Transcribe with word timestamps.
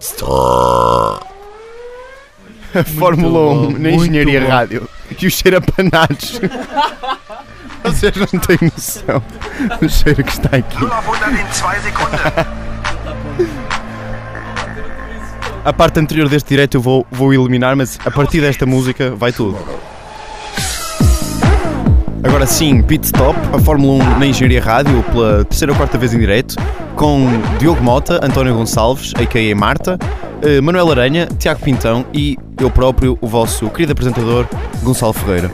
Pitstop. 0.00 1.26
A 2.74 2.84
Fórmula 2.84 3.52
1 3.52 3.72
bom, 3.72 3.78
na 3.78 3.90
Engenharia 3.90 4.40
bom. 4.40 4.48
Rádio. 4.48 4.88
E 5.20 5.26
o 5.26 5.30
cheiro 5.30 5.58
a 5.58 5.60
panados. 5.60 6.40
Vocês 7.84 8.14
não 8.16 8.40
têm 8.40 8.58
noção 8.62 9.22
do 9.80 9.88
cheiro 9.88 10.24
que 10.24 10.30
está 10.30 10.56
aqui. 10.56 10.78
0 10.78 10.92
auf 10.92 11.18
100 11.18 11.32
in 11.32 11.44
2 11.44 11.82
Sekunden. 11.82 12.20
A 15.64 15.72
parte 15.72 16.00
anterior 16.00 16.28
deste 16.28 16.48
direto 16.48 16.76
eu 16.76 16.80
vou, 16.80 17.06
vou 17.10 17.34
eliminar, 17.34 17.76
mas 17.76 17.98
a 18.04 18.10
partir 18.10 18.40
desta 18.40 18.64
música 18.64 19.14
vai 19.14 19.32
tudo. 19.32 19.58
Agora 22.22 22.46
sim, 22.46 22.82
Pit 22.82 23.04
Stop, 23.06 23.38
a 23.52 23.58
Fórmula 23.58 24.04
1 24.04 24.18
na 24.18 24.26
Engenharia 24.26 24.62
Rádio, 24.62 25.02
pela 25.04 25.44
terceira 25.44 25.72
ou 25.72 25.76
quarta 25.76 25.98
vez 25.98 26.14
em 26.14 26.18
direto, 26.18 26.54
com 27.00 27.26
Diogo 27.58 27.82
Mota, 27.82 28.20
António 28.22 28.54
Gonçalves, 28.54 29.14
a.k.a. 29.16 29.56
Marta, 29.56 29.98
eh, 30.42 30.60
Manuel 30.60 30.90
Aranha, 30.90 31.26
Tiago 31.38 31.62
Pintão 31.62 32.04
e 32.12 32.36
eu 32.60 32.70
próprio, 32.70 33.16
o 33.22 33.26
vosso 33.26 33.70
querido 33.70 33.92
apresentador, 33.92 34.46
Gonçalo 34.82 35.14
Ferreira. 35.14 35.50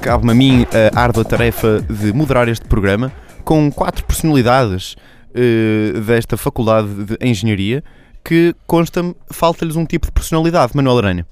Cabe-me 0.00 0.30
a 0.30 0.34
mim 0.36 0.66
a 0.94 1.00
árdua 1.00 1.24
tarefa 1.24 1.84
de 1.90 2.12
moderar 2.12 2.48
este 2.48 2.64
programa 2.64 3.12
com 3.42 3.72
quatro 3.72 4.04
personalidades 4.04 4.94
eh, 5.34 5.98
desta 6.06 6.36
Faculdade 6.36 7.06
de 7.06 7.18
Engenharia 7.20 7.82
que 8.24 8.54
consta-me 8.64 9.16
falta-lhes 9.32 9.74
um 9.74 9.84
tipo 9.84 10.06
de 10.06 10.12
personalidade, 10.12 10.76
Manuel 10.76 10.98
Aranha. 10.98 11.26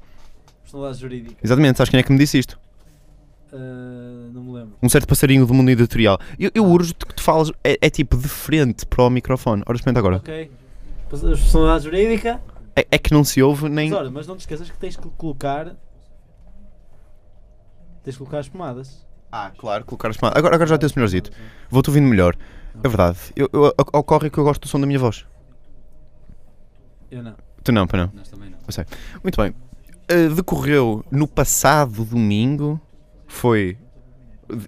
Personalidade 0.65 1.01
jurídica. 1.01 1.37
Exatamente, 1.41 1.79
sabes 1.79 1.89
quem 1.89 2.01
é 2.01 2.03
que 2.03 2.11
me 2.11 2.19
disse 2.19 2.37
isto? 2.37 2.59
Ah, 3.53 4.31
não 4.33 4.43
me 4.45 4.53
lembro. 4.53 4.77
Um 4.83 4.89
certo 4.89 5.07
passarinho 5.07 5.45
do 5.47 5.53
mundo 5.55 5.69
editorial. 5.71 6.19
Eu, 6.39 6.51
eu 6.55 6.65
urjo-te 6.65 7.05
que 7.05 7.15
tu 7.15 7.23
falas, 7.23 7.51
é, 7.65 7.79
é 7.81 7.91
tipo 7.91 8.17
de 8.17 8.29
frente 8.29 8.87
para 8.87 9.03
o 9.05 9.11
microfone. 9.11 9.63
Ora, 9.67 9.77
experimenta 9.77 9.99
agora. 10.01 10.17
Ok. 10.17 10.51
Personalidade 11.09 11.85
jurídica. 11.85 12.41
É, 12.77 12.87
é 12.93 12.99
que 12.99 13.13
não 13.13 13.25
se 13.25 13.43
ouve 13.43 13.69
nem. 13.69 13.91
Mas 13.91 13.99
olha, 13.99 14.11
mas 14.11 14.27
não 14.27 14.37
te 14.37 14.41
esqueças 14.41 14.71
que 14.71 14.79
tens 14.79 14.97
que 14.97 15.09
colocar. 15.11 15.75
Tens 18.05 18.13
que 18.15 18.19
colocar 18.19 18.39
as 18.39 18.49
pomadas. 18.49 19.07
Ah, 19.33 19.51
claro, 19.57 19.85
colocar 19.85 20.09
as 20.09 20.17
palavras. 20.17 20.39
Agora, 20.39 20.55
agora 20.55 20.69
já 20.69 20.79
tens 20.79 20.95
melhorzito. 20.95 21.31
Vou-te 21.69 21.91
ouvindo 21.91 22.07
melhor. 22.09 22.37
É 22.83 22.89
verdade. 22.89 23.19
Eu, 23.37 23.49
eu- 23.53 23.75
ocorre 23.93 24.31
que 24.31 24.39
eu 24.39 24.45
gosto 24.45 24.63
do 24.63 24.69
som 24.69 24.81
da 24.81 24.87
minha 24.87 24.99
voz. 24.99 25.27
Eu 27.11 27.23
não. 27.23 27.35
Tu 27.63 27.73
não, 27.73 27.87
para 27.87 28.07
não. 28.07 28.13
Nós 28.15 28.29
também 28.29 28.51
não. 28.51 28.59
Muito 29.23 29.37
bem. 29.41 29.51
Uh, 30.11 30.35
decorreu 30.35 31.05
no 31.11 31.27
passado 31.29 32.05
domingo, 32.05 32.81
foi 33.31 33.79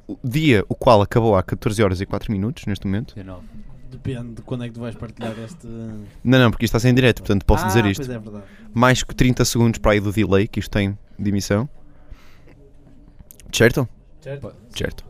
o 0.06 0.16
dia 0.24 0.64
o 0.68 0.74
qual 0.74 1.02
acabou 1.02 1.36
há 1.36 1.42
14 1.42 1.82
horas 1.82 2.00
e 2.00 2.06
4 2.06 2.30
minutos, 2.30 2.64
neste 2.66 2.86
momento. 2.86 3.14
19. 3.14 3.44
Depende 3.91 4.36
de 4.36 4.42
quando 4.42 4.64
é 4.64 4.68
que 4.68 4.74
tu 4.74 4.80
vais 4.80 4.94
partilhar 4.94 5.38
este. 5.41 5.66
Não, 5.66 6.38
não, 6.38 6.50
porque 6.50 6.64
isto 6.64 6.77
está 6.77 6.80
sem 6.80 6.94
direto, 6.94 7.18
portanto 7.18 7.44
posso 7.44 7.64
ah, 7.64 7.66
dizer 7.66 7.84
isto. 7.84 8.06
Pois 8.06 8.08
é, 8.08 8.18
verdade. 8.18 8.44
Mais 8.72 9.02
que 9.02 9.14
30 9.14 9.44
segundos 9.44 9.78
para 9.78 9.92
aí 9.92 10.00
do 10.00 10.10
delay 10.10 10.48
que 10.48 10.60
isto 10.60 10.70
tem 10.70 10.96
de 11.18 11.28
emissão. 11.28 11.68
Certo? 13.52 13.86
Certo? 14.20 14.55
Certo. 14.70 15.05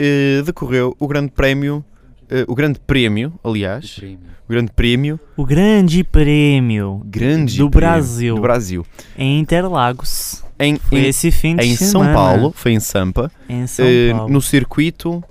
Uh, 0.00 0.42
decorreu 0.42 0.96
o 0.98 1.06
grande 1.06 1.30
prémio, 1.30 1.84
uh, 2.30 2.44
o 2.50 2.54
grande 2.54 2.78
prémio, 2.80 3.32
aliás, 3.44 3.94
Prémio. 3.96 4.18
o 4.48 4.52
grande 4.52 4.72
prémio, 4.72 5.20
O 5.36 5.44
grande 5.44 6.04
prémio 6.04 7.02
grande 7.06 7.58
Do 7.58 7.70
prémio 7.70 7.70
Brasil. 7.70 8.34
do 8.36 8.40
Brasil. 8.40 8.86
em 9.16 9.38
Interlagos. 9.40 10.44
Em, 10.58 10.76
Foi 10.76 10.98
em, 11.00 11.06
esse 11.06 11.30
fim 11.30 11.56
de 11.56 11.64
em 11.66 11.76
semana. 11.76 12.04
São 12.06 12.14
Paulo, 12.14 12.52
foi 12.54 12.72
em 12.72 12.80
Sampa, 12.80 13.30
Em 13.48 13.66
São 13.66 13.84
uh, 13.86 14.16
Paulo. 14.16 14.32
no 14.32 14.42
circuito 14.42 15.24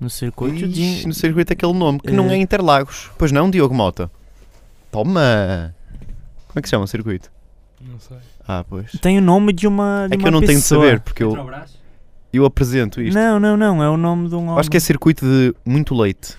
No 0.00 0.10
circuito 0.10 0.64
Ixi, 0.66 1.00
de. 1.00 1.06
no 1.06 1.14
circuito 1.14 1.52
aquele 1.52 1.72
nome, 1.72 2.00
que 2.00 2.10
não 2.10 2.28
Eh. 2.28 2.34
é 2.34 2.36
Interlagos. 2.38 3.10
Pois 3.16 3.30
não, 3.32 3.48
Diogo 3.50 3.74
Mota? 3.74 4.10
Toma! 4.90 5.74
Como 6.48 6.58
é 6.58 6.62
que 6.62 6.68
se 6.68 6.70
chama 6.72 6.84
o 6.84 6.88
circuito? 6.88 7.30
Não 7.80 7.98
sei. 8.00 8.16
Ah, 8.46 8.64
pois. 8.68 8.90
Tem 9.00 9.18
o 9.18 9.20
nome 9.22 9.52
de 9.52 9.66
uma. 9.66 10.06
De 10.08 10.14
É 10.14 10.16
que 10.16 10.22
uma 10.24 10.28
eu 10.28 10.32
não 10.32 10.40
tenho 10.40 10.52
de 10.52 10.56
pessoa. 10.62 10.84
saber, 10.86 11.00
porque 11.00 11.22
eu, 11.22 11.30
Petrobras? 11.30 11.78
Eu 12.36 12.44
apresento 12.44 13.00
isto. 13.00 13.16
Não, 13.16 13.38
não, 13.38 13.56
não. 13.56 13.82
É 13.82 13.88
o 13.88 13.96
nome 13.96 14.28
de 14.28 14.34
um 14.34 14.46
homem. 14.46 14.60
Acho 14.60 14.70
que 14.70 14.76
é 14.76 14.80
circuito 14.80 15.24
de 15.24 15.54
muito 15.64 15.94
leite. 15.94 16.36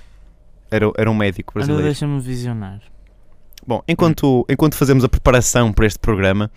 Era, 0.69 0.91
era 0.97 1.09
um 1.09 1.15
médico 1.15 1.53
brasileiro. 1.53 1.83
deixa-me 1.83 2.19
visionar. 2.19 2.81
Bom, 3.65 3.81
enquanto, 3.87 4.45
enquanto 4.49 4.75
fazemos 4.75 5.03
a 5.03 5.09
preparação 5.09 5.73
para 5.73 5.85
este 5.85 5.99
programa, 5.99 6.51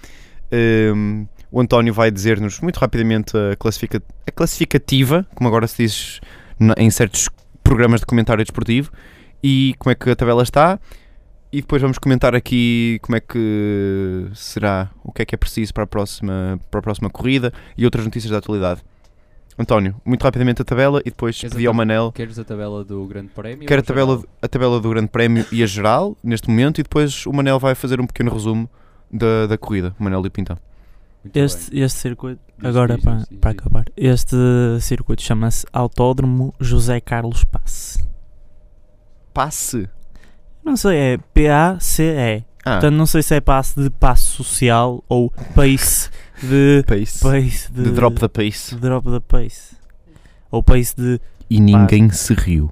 hum, 0.94 1.26
o 1.50 1.60
António 1.60 1.94
vai 1.94 2.10
dizer-nos 2.10 2.60
muito 2.60 2.78
rapidamente 2.78 3.36
a, 3.36 3.56
classifica, 3.56 4.02
a 4.26 4.30
classificativa, 4.30 5.26
como 5.34 5.48
agora 5.48 5.66
se 5.66 5.84
diz 5.84 6.20
em 6.76 6.90
certos 6.90 7.28
programas 7.62 8.00
de 8.00 8.06
comentário 8.06 8.44
desportivo, 8.44 8.90
e 9.42 9.74
como 9.78 9.92
é 9.92 9.94
que 9.94 10.10
a 10.10 10.16
tabela 10.16 10.42
está. 10.42 10.78
E 11.50 11.62
depois 11.62 11.80
vamos 11.80 11.96
comentar 11.96 12.34
aqui 12.34 12.98
como 13.00 13.16
é 13.16 13.20
que 13.20 14.26
será, 14.34 14.90
o 15.02 15.10
que 15.10 15.22
é 15.22 15.24
que 15.24 15.34
é 15.34 15.38
preciso 15.38 15.72
para 15.72 15.84
a 15.84 15.86
próxima, 15.86 16.60
para 16.70 16.80
a 16.80 16.82
próxima 16.82 17.08
corrida 17.08 17.52
e 17.76 17.86
outras 17.86 18.04
notícias 18.04 18.30
da 18.30 18.36
atualidade. 18.38 18.82
António, 19.58 19.96
muito 20.04 20.22
rapidamente 20.22 20.62
a 20.62 20.64
tabela 20.64 21.00
e 21.00 21.10
depois 21.10 21.36
Queres 21.36 21.52
pedi 21.52 21.66
ao 21.66 21.74
Manel 21.74 22.12
Queres 22.12 22.38
a 22.38 22.44
tabela 22.44 22.84
do 22.84 23.04
Grande 23.06 23.28
Prémio? 23.28 23.66
Quero 23.66 23.80
a 23.80 23.84
tabela, 23.84 24.22
a 24.40 24.48
tabela 24.48 24.80
do 24.80 24.88
Grande 24.88 25.08
Prémio 25.08 25.44
e 25.50 25.62
a 25.64 25.66
geral, 25.66 26.16
neste 26.22 26.48
momento, 26.48 26.78
e 26.80 26.84
depois 26.84 27.26
o 27.26 27.32
Manel 27.32 27.58
vai 27.58 27.74
fazer 27.74 28.00
um 28.00 28.06
pequeno 28.06 28.32
resumo 28.32 28.70
da, 29.10 29.46
da 29.48 29.58
corrida. 29.58 29.94
Manel 29.98 30.24
e 30.24 30.28
o 30.28 30.30
Pintão. 30.30 30.56
Muito 31.24 31.34
bem. 31.34 31.44
Este, 31.44 31.78
este 31.78 31.98
circuito. 31.98 32.40
Diz, 32.56 32.68
agora, 32.68 32.94
diz, 32.94 33.04
para, 33.04 33.16
diz, 33.16 33.38
para 33.40 33.50
acabar. 33.50 33.84
Este 33.96 34.36
circuito 34.80 35.22
chama-se 35.22 35.66
Autódromo 35.72 36.54
José 36.60 37.00
Carlos 37.00 37.42
Passe. 37.42 38.06
Passe. 39.34 39.88
Não 40.64 40.76
sei, 40.76 40.96
é 40.96 41.18
P-A-C-E. 41.34 42.44
Ah, 42.64 42.72
Portanto, 42.72 42.94
não 42.94 43.06
sei 43.06 43.22
se 43.22 43.34
é 43.34 43.40
passe 43.40 43.80
de 43.80 43.90
passe 43.90 44.24
social 44.24 45.02
ou 45.08 45.30
pace 45.54 46.10
de. 46.42 46.82
pace. 46.86 47.20
Pace 47.20 47.72
de. 47.72 47.84
De 47.84 47.90
drop 47.92 48.18
the 48.18 48.28
pace. 48.28 48.74
de 48.74 48.80
drop 48.80 49.08
the 49.10 49.20
pace. 49.20 49.76
Ou 50.50 50.62
pace 50.62 50.94
de. 50.96 51.20
E 51.50 51.60
ninguém 51.60 52.10
se 52.10 52.34
riu. 52.34 52.70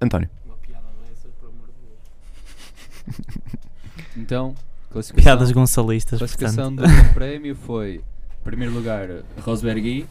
António. 0.00 0.28
Então, 4.16 4.54
classificação, 4.90 5.24
Piadas 5.24 5.50
gonçalistas. 5.52 6.18
classificação 6.18 6.74
Portanto. 6.74 7.08
do 7.08 7.12
Prémio 7.14 7.56
foi: 7.56 8.00
primeiro 8.44 8.72
lugar, 8.72 9.08
Rosberg, 9.40 10.06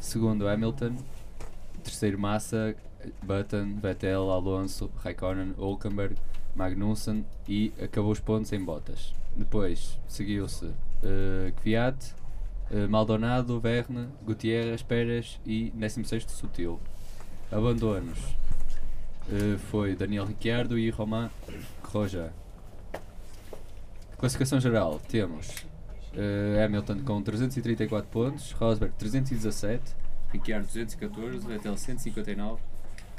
segundo, 0.00 0.48
Hamilton, 0.48 0.96
terceiro, 1.84 2.18
Massa, 2.18 2.74
Button, 3.22 3.78
Vettel, 3.80 4.30
Alonso, 4.30 4.90
Raikkonen, 5.04 5.52
Hulkenberg, 5.58 6.16
Magnussen 6.56 7.24
e 7.48 7.72
acabou 7.80 8.10
os 8.12 8.20
pontos 8.20 8.52
em 8.52 8.64
Bottas. 8.64 9.14
Depois 9.36 9.98
seguiu-se 10.08 10.70
uh, 11.02 11.52
Kvyat, 11.60 12.14
eh, 12.70 12.86
Maldonado, 12.86 13.58
Verne, 13.60 14.08
Gutierrez, 14.24 14.82
Pérez 14.82 15.40
e 15.44 15.70
16 15.74 16.24
Sutil. 16.30 16.78
Abandonos 17.50 18.18
eh, 19.28 19.58
foi 19.70 19.96
Daniel 19.96 20.24
Ricciardo 20.24 20.78
e 20.78 20.88
Romain 20.90 21.30
Grosjean. 21.82 22.30
Classificação 24.16 24.60
geral 24.60 25.00
temos 25.08 25.48
eh, 26.14 26.62
Hamilton 26.64 27.00
com 27.00 27.20
334 27.22 28.08
pontos, 28.08 28.52
Rosberg 28.52 28.94
317, 28.96 29.96
Ricciardo 30.32 30.66
214, 30.66 31.46
Vettel 31.46 31.76
159, 31.76 32.60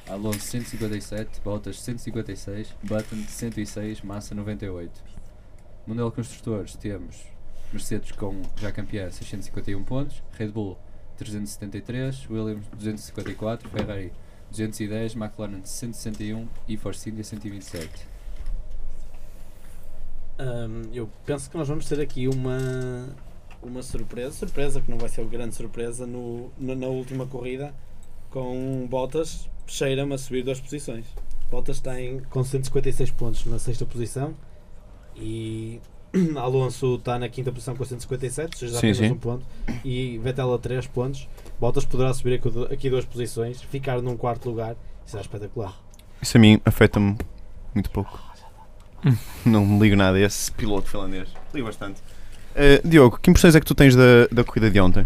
Alonso 0.08 0.40
157, 0.40 1.42
Bottas 1.44 1.82
156, 1.82 2.74
Button 2.84 3.24
106, 3.28 4.02
Massa 4.02 4.34
98. 4.34 5.04
Mundial 5.86 6.12
Construtores 6.12 6.76
temos 6.76 7.26
Mercedes 7.72 8.12
com 8.12 8.42
já 8.58 8.72
campeã 8.72 9.10
651 9.10 9.84
pontos, 9.84 10.22
Red 10.38 10.50
Bull 10.50 10.78
373, 11.18 12.30
Williams 12.30 12.66
254, 12.78 13.70
Ferrari 13.70 14.12
210, 14.50 15.16
McLaren 15.16 15.62
161 15.64 16.48
e 16.68 16.78
Force 16.78 17.10
India 17.10 17.24
127. 17.24 17.90
Hum, 20.40 20.82
eu 20.94 21.10
penso 21.26 21.50
que 21.50 21.58
nós 21.58 21.68
vamos 21.68 21.86
ter 21.88 22.00
aqui 22.00 22.28
uma, 22.28 23.16
uma 23.62 23.84
surpresa, 23.84 24.32
surpresa 24.32 24.82
que 24.82 24.90
não 24.90 24.98
vai 24.98 25.08
ser 25.10 25.22
uma 25.22 25.30
grande 25.30 25.54
surpresa 25.56 26.08
no, 26.08 26.52
no- 26.58 26.76
na 26.76 26.88
última 26.88 27.26
corrida 27.28 27.74
com 28.30 28.88
Bottas 28.90 29.48
cheira-me 29.68 30.14
a 30.14 30.18
subir 30.18 30.44
duas 30.44 30.60
posições. 30.60 31.06
Bottas 31.50 31.80
tem 31.80 32.20
com 32.30 32.44
156 32.44 33.12
pontos 33.12 33.46
na 33.46 33.60
sexta 33.60 33.86
posição 33.86 34.34
e 35.16 35.80
Alonso 36.38 36.96
está 36.96 37.18
na 37.18 37.30
quinta 37.30 37.52
posição 37.52 37.76
com 37.76 37.86
157, 37.86 38.54
ou 38.54 38.60
seja, 38.60 38.72
Sim, 38.74 38.78
apenas 38.78 38.98
sim. 38.98 39.12
um 39.12 39.18
ponto, 39.18 39.46
e 39.86 40.18
Vettel 40.18 40.54
a 40.54 40.58
3 40.60 40.88
pontos. 40.88 41.28
Bottas 41.60 41.86
poderá 41.86 42.14
subir 42.14 42.42
aqui, 42.72 42.90
duas 42.90 43.06
posições, 43.06 43.62
ficar 43.62 44.02
num 44.02 44.18
quarto 44.18 44.50
lugar, 44.50 44.72
isso 45.06 45.12
será 45.12 45.22
espetacular. 45.22 45.78
Isso 46.22 46.38
a 46.38 46.40
mim 46.40 46.60
afeta-me 46.66 47.18
muito 47.74 47.90
pouco. 47.92 48.20
Não 49.46 49.66
me 49.66 49.80
ligo 49.80 49.96
nada 49.96 50.18
a 50.18 50.22
esse 50.22 50.52
piloto 50.52 50.88
finlandês. 50.90 51.30
Ligo 51.54 51.66
bastante. 51.68 52.02
Eh, 52.56 52.82
Diogo, 52.86 53.18
que 53.20 53.30
impressões 53.30 53.56
é 53.56 53.60
que 53.60 53.66
tu 53.66 53.74
tens 53.74 53.96
da, 53.96 54.28
da 54.32 54.44
corrida 54.44 54.70
de 54.70 54.80
ontem? 54.80 55.06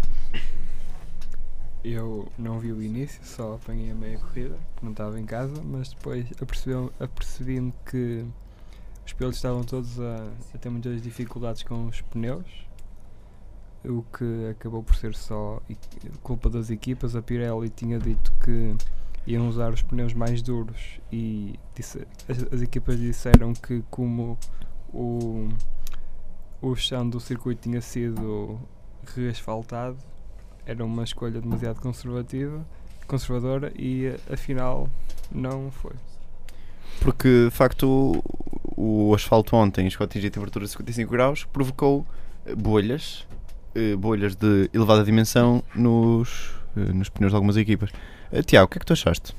Eu 1.84 2.26
não 2.36 2.58
vi 2.58 2.72
o 2.72 2.82
início, 2.82 3.20
só 3.22 3.54
apanhei 3.54 3.92
a 3.92 3.94
meia 3.94 4.18
corrida, 4.18 4.56
não 4.82 4.90
estava 4.90 5.20
em 5.20 5.24
casa, 5.24 5.54
mas 5.64 5.90
depois 5.90 6.26
apercebi- 6.42 6.90
apercebi-me 6.98 7.72
que 7.88 8.24
os 9.06 9.12
pilotos 9.12 9.36
estavam 9.38 9.62
todos 9.62 9.98
a, 10.00 10.28
a 10.54 10.58
ter 10.58 10.68
muitas 10.68 11.00
dificuldades 11.00 11.62
com 11.62 11.86
os 11.86 12.00
pneus, 12.02 12.66
o 13.84 14.02
que 14.16 14.48
acabou 14.50 14.82
por 14.82 14.96
ser 14.96 15.14
só 15.14 15.62
culpa 16.22 16.50
das 16.50 16.70
equipas. 16.70 17.14
A 17.14 17.22
Pirelli 17.22 17.70
tinha 17.70 17.98
dito 18.00 18.32
que 18.44 18.74
iam 19.26 19.48
usar 19.48 19.72
os 19.72 19.80
pneus 19.82 20.12
mais 20.12 20.42
duros 20.42 21.00
e 21.12 21.54
disse- 21.74 22.06
as, 22.28 22.52
as 22.52 22.62
equipas 22.62 22.98
disseram 22.98 23.52
que 23.54 23.82
como 23.90 24.36
o, 24.92 25.48
o 26.60 26.74
chão 26.74 27.08
do 27.08 27.20
circuito 27.20 27.62
tinha 27.62 27.80
sido 27.80 28.58
reasfaltado, 29.14 29.96
era 30.64 30.84
uma 30.84 31.04
escolha 31.04 31.40
demasiado 31.40 31.80
conservativa, 31.80 32.66
conservadora 33.06 33.72
e 33.76 34.08
afinal 34.32 34.90
não 35.30 35.70
foi. 35.70 35.92
Porque 37.00 37.44
de 37.44 37.50
facto 37.50 38.20
o, 38.76 39.14
asfalto 39.14 39.56
ontem, 39.56 39.88
chegou 39.88 40.04
a 40.04 40.06
atingir 40.06 40.28
a 40.28 40.30
temperatura 40.30 40.64
de 40.64 40.70
55 40.70 41.10
graus, 41.10 41.44
provocou 41.44 42.06
eh, 42.44 42.54
bolhas, 42.54 43.26
eh, 43.74 43.96
bolhas 43.96 44.34
de 44.34 44.68
elevada 44.72 45.02
dimensão 45.02 45.62
nos, 45.74 46.54
eh, 46.76 46.92
nos 46.92 47.08
pneus 47.08 47.32
de 47.32 47.36
algumas 47.36 47.56
equipas. 47.56 47.90
Tiago, 48.44 48.66
o 48.66 48.68
que 48.68 48.78
é 48.78 48.80
que 48.80 48.86
tu 48.86 48.92
achaste? 48.92 49.34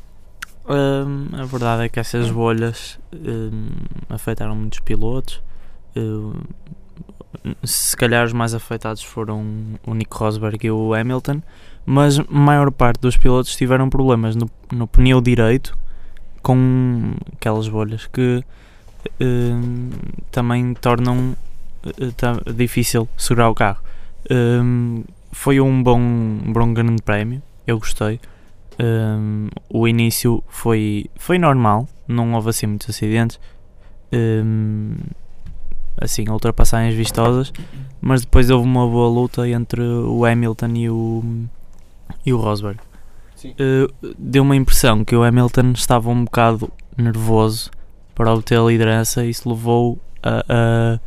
Hum, 0.67 1.27
a 1.33 1.45
verdade 1.45 1.83
é 1.83 1.89
que 1.89 1.99
essas 1.99 2.29
bolhas 2.31 2.99
hum, 3.13 3.69
afetaram 4.09 4.55
muitos 4.55 4.79
pilotos. 4.79 5.41
Hum, 5.95 6.33
se 7.63 7.95
calhar 7.95 8.25
os 8.25 8.33
mais 8.33 8.53
afetados 8.53 9.03
foram 9.03 9.45
o 9.85 9.93
Nico 9.93 10.17
Rosberg 10.17 10.65
e 10.65 10.71
o 10.71 10.93
Hamilton, 10.93 11.41
mas 11.85 12.19
a 12.19 12.25
maior 12.29 12.71
parte 12.71 12.99
dos 12.99 13.15
pilotos 13.15 13.55
tiveram 13.55 13.89
problemas 13.89 14.35
no, 14.35 14.49
no 14.71 14.87
pneu 14.87 15.21
direito 15.21 15.77
com 16.41 17.13
aquelas 17.33 17.67
bolhas 17.67 18.07
que 18.07 18.43
também 20.31 20.73
tornam 20.75 21.35
eh, 21.85 22.53
difícil 22.53 23.07
segurar 23.17 23.49
o 23.49 23.55
carro. 23.55 23.79
Hum, 24.29 25.03
foi 25.31 25.59
um 25.61 25.81
bom, 25.83 25.99
um 25.99 26.51
bom 26.51 26.73
grande 26.73 27.01
prémio, 27.01 27.41
eu 27.65 27.77
gostei. 27.79 28.19
Um, 28.79 29.49
o 29.69 29.87
início 29.87 30.43
foi, 30.47 31.05
foi 31.15 31.39
normal, 31.39 31.87
não 32.07 32.33
houve 32.33 32.49
assim 32.49 32.67
muitos 32.67 32.89
acidentes, 32.89 33.39
um, 34.13 34.95
assim, 35.99 36.29
ultrapassagens 36.29 36.93
vistosas, 36.93 37.51
mas 37.99 38.21
depois 38.21 38.49
houve 38.49 38.67
uma 38.67 38.87
boa 38.87 39.09
luta 39.09 39.47
entre 39.47 39.81
o 39.81 40.25
Hamilton 40.25 40.71
e 40.75 40.89
o, 40.89 41.23
e 42.25 42.33
o 42.33 42.37
Rosberg. 42.37 42.79
Uh, 43.45 44.13
deu 44.17 44.43
uma 44.43 44.55
impressão 44.55 45.05
que 45.05 45.15
o 45.15 45.23
Hamilton 45.23 45.71
estava 45.71 46.09
um 46.09 46.25
bocado 46.25 46.71
nervoso 46.97 47.69
para 48.17 48.33
obter 48.33 48.57
a 48.57 48.63
liderança 48.63 49.23
e 49.23 49.29
isso 49.29 49.47
levou 49.47 49.99
a, 50.23 50.43
a, 50.49 50.99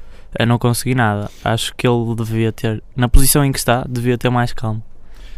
a 0.43 0.47
não 0.47 0.59
conseguir 0.59 0.95
nada. 0.95 1.29
Acho 1.45 1.75
que 1.75 1.85
ele 1.89 2.15
devia 2.15 2.53
ter, 2.53 2.81
na 2.95 3.09
posição 3.09 3.45
em 3.45 3.51
que 3.51 3.59
está, 3.59 3.85
devia 3.89 4.17
ter 4.17 4.31
mais 4.31 4.53
calma. 4.53 4.81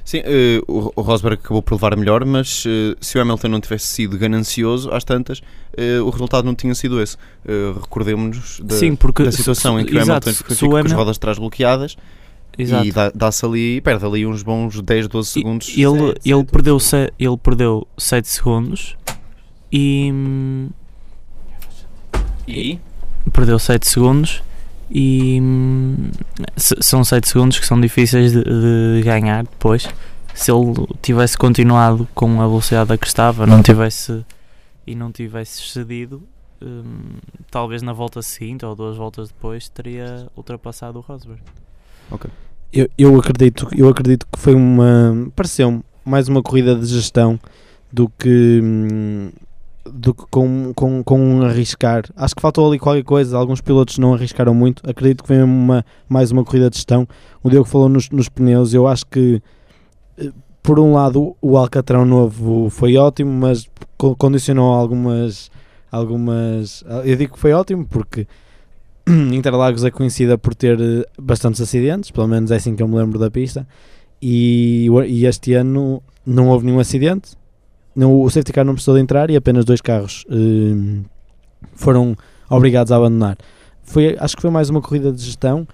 Sim, 0.04 0.20
eh, 0.24 0.60
o, 0.68 0.92
o 0.96 1.00
Rosberg 1.00 1.40
acabou 1.42 1.62
por 1.62 1.74
levar 1.76 1.96
melhor, 1.96 2.24
mas 2.26 2.64
eh, 2.66 2.94
se 3.00 3.16
o 3.16 3.22
Hamilton 3.22 3.48
não 3.48 3.60
tivesse 3.60 3.86
sido 3.86 4.18
ganancioso 4.18 4.90
às 4.92 5.02
tantas, 5.04 5.40
eh, 5.76 5.98
o 6.00 6.10
resultado 6.10 6.44
não 6.44 6.54
tinha 6.56 6.74
sido 6.74 7.00
esse. 7.00 7.16
Recordemos-nos 7.80 8.60
da, 8.60 8.74
Sim, 8.74 8.94
porque 8.96 9.22
da 9.22 9.32
situação 9.32 9.76
se- 9.76 9.82
em 9.82 9.86
que 9.86 9.94
o 9.94 9.98
exato, 9.98 10.10
Hamilton 10.28 10.30
se- 10.32 10.36
fica 10.38 10.54
se 10.56 10.64
o 10.64 10.68
com 10.70 10.76
as 10.76 10.92
rodas 10.92 11.14
de 11.16 11.20
trás 11.20 11.38
bloqueadas 11.38 11.96
Exato. 12.58 12.84
e 12.84 12.90
dá- 12.92 13.12
dá-se 13.14 13.46
ali, 13.46 13.80
perde 13.80 14.04
ali 14.04 14.26
uns 14.26 14.42
bons 14.42 14.80
10, 14.82 15.06
12 15.08 15.28
E- 15.28 15.32
segundos. 15.32 15.68
Ele, 15.68 15.78
Sete, 16.08 16.20
ele, 16.28 16.38
sete, 16.40 16.50
perdeu 16.50 16.74
oito 16.74 16.84
se, 16.84 17.12
ele 17.18 17.36
perdeu 17.38 17.86
7 17.96 18.28
segundos 18.28 18.96
e. 19.72 20.12
E? 22.46 22.78
Perdeu 23.32 23.58
7 23.58 23.86
segundos 23.86 24.42
e. 24.90 25.38
hum, 25.40 26.10
são 26.56 27.02
7 27.02 27.28
segundos 27.28 27.58
que 27.58 27.66
são 27.66 27.80
difíceis 27.80 28.32
de, 28.32 28.42
de 28.42 29.02
ganhar 29.02 29.44
depois. 29.44 29.88
Se 30.34 30.50
ele 30.50 30.86
tivesse 31.00 31.36
continuado 31.36 32.08
com 32.14 32.40
a 32.40 32.46
velocidade 32.46 32.92
a 32.92 32.98
que 32.98 33.06
estava, 33.06 33.46
não 33.46 33.62
tivesse. 33.62 34.24
e 34.86 34.94
não 34.94 35.12
tivesse 35.12 35.62
cedido, 35.62 36.22
hum, 36.60 37.16
talvez 37.50 37.82
na 37.82 37.92
volta 37.92 38.22
seguinte 38.22 38.64
ou 38.64 38.74
duas 38.74 38.96
voltas 38.96 39.28
depois 39.28 39.68
teria 39.68 40.26
ultrapassado 40.36 40.98
o 40.98 41.02
Rosberg. 41.02 41.42
Eu, 42.72 42.88
eu 42.96 43.18
acredito, 43.18 43.68
eu 43.76 43.88
acredito 43.88 44.26
que 44.30 44.38
foi 44.38 44.54
uma. 44.54 45.30
pareceu-me 45.36 45.82
mais 46.04 46.28
uma 46.28 46.42
corrida 46.42 46.74
de 46.74 46.86
gestão 46.86 47.38
do 47.92 48.08
que. 48.18 48.60
hum, 48.62 49.30
do 49.84 50.14
que 50.14 50.24
com, 50.30 50.72
com, 50.74 51.02
com 51.02 51.42
arriscar. 51.42 52.04
Acho 52.16 52.34
que 52.34 52.42
faltou 52.42 52.68
ali 52.68 52.78
qualquer 52.78 53.02
coisa. 53.04 53.36
Alguns 53.36 53.60
pilotos 53.60 53.98
não 53.98 54.14
arriscaram 54.14 54.54
muito. 54.54 54.82
Acredito 54.88 55.24
que 55.24 55.32
mesmo 55.32 55.46
uma, 55.52 55.84
mais 56.08 56.30
uma 56.30 56.44
corrida 56.44 56.70
de 56.70 56.76
gestão. 56.76 57.06
O 57.42 57.50
Diogo 57.50 57.68
falou 57.68 57.88
nos, 57.88 58.08
nos 58.10 58.28
pneus. 58.28 58.72
Eu 58.74 58.86
acho 58.86 59.04
que, 59.06 59.42
eh, 60.18 60.30
por 60.62 60.78
um 60.78 60.92
lado, 60.94 61.36
o 61.42 61.56
Alcatrão 61.56 62.04
novo 62.04 62.68
foi 62.70 62.96
ótimo, 62.96 63.30
mas 63.32 63.68
co- 63.96 64.14
condicionou 64.16 64.72
algumas. 64.72 65.50
algumas 65.90 66.84
eu 67.04 67.16
digo 67.16 67.34
que 67.34 67.38
foi 67.40 67.52
ótimo 67.52 67.84
porque 67.86 68.26
Interlagos 69.32 69.84
é 69.84 69.90
conhecida 69.90 70.38
por 70.38 70.54
ter 70.54 70.80
eh, 70.80 71.04
bastantes 71.20 71.60
acidentes, 71.60 72.10
pelo 72.10 72.28
menos 72.28 72.50
é 72.50 72.56
assim 72.56 72.76
que 72.76 72.82
eu 72.82 72.88
me 72.88 72.94
lembro 72.96 73.18
da 73.18 73.30
pista. 73.30 73.66
E, 74.24 74.86
e 75.08 75.26
este 75.26 75.54
ano 75.54 76.00
não 76.24 76.48
houve 76.50 76.64
nenhum 76.66 76.78
acidente. 76.78 77.32
Não, 77.94 78.20
o 78.22 78.28
safety 78.30 78.52
car 78.52 78.64
não 78.64 78.74
precisou 78.74 78.94
de 78.94 79.00
entrar 79.02 79.30
e 79.30 79.36
apenas 79.36 79.64
dois 79.64 79.80
carros 79.80 80.24
eh, 80.30 81.00
foram 81.74 82.16
obrigados 82.48 82.90
a 82.92 82.96
abandonar. 82.96 83.36
Foi, 83.82 84.16
acho 84.18 84.36
que 84.36 84.42
foi 84.42 84.50
mais 84.50 84.70
uma 84.70 84.80
corrida 84.80 85.12
de 85.12 85.22
gestão. 85.22 85.66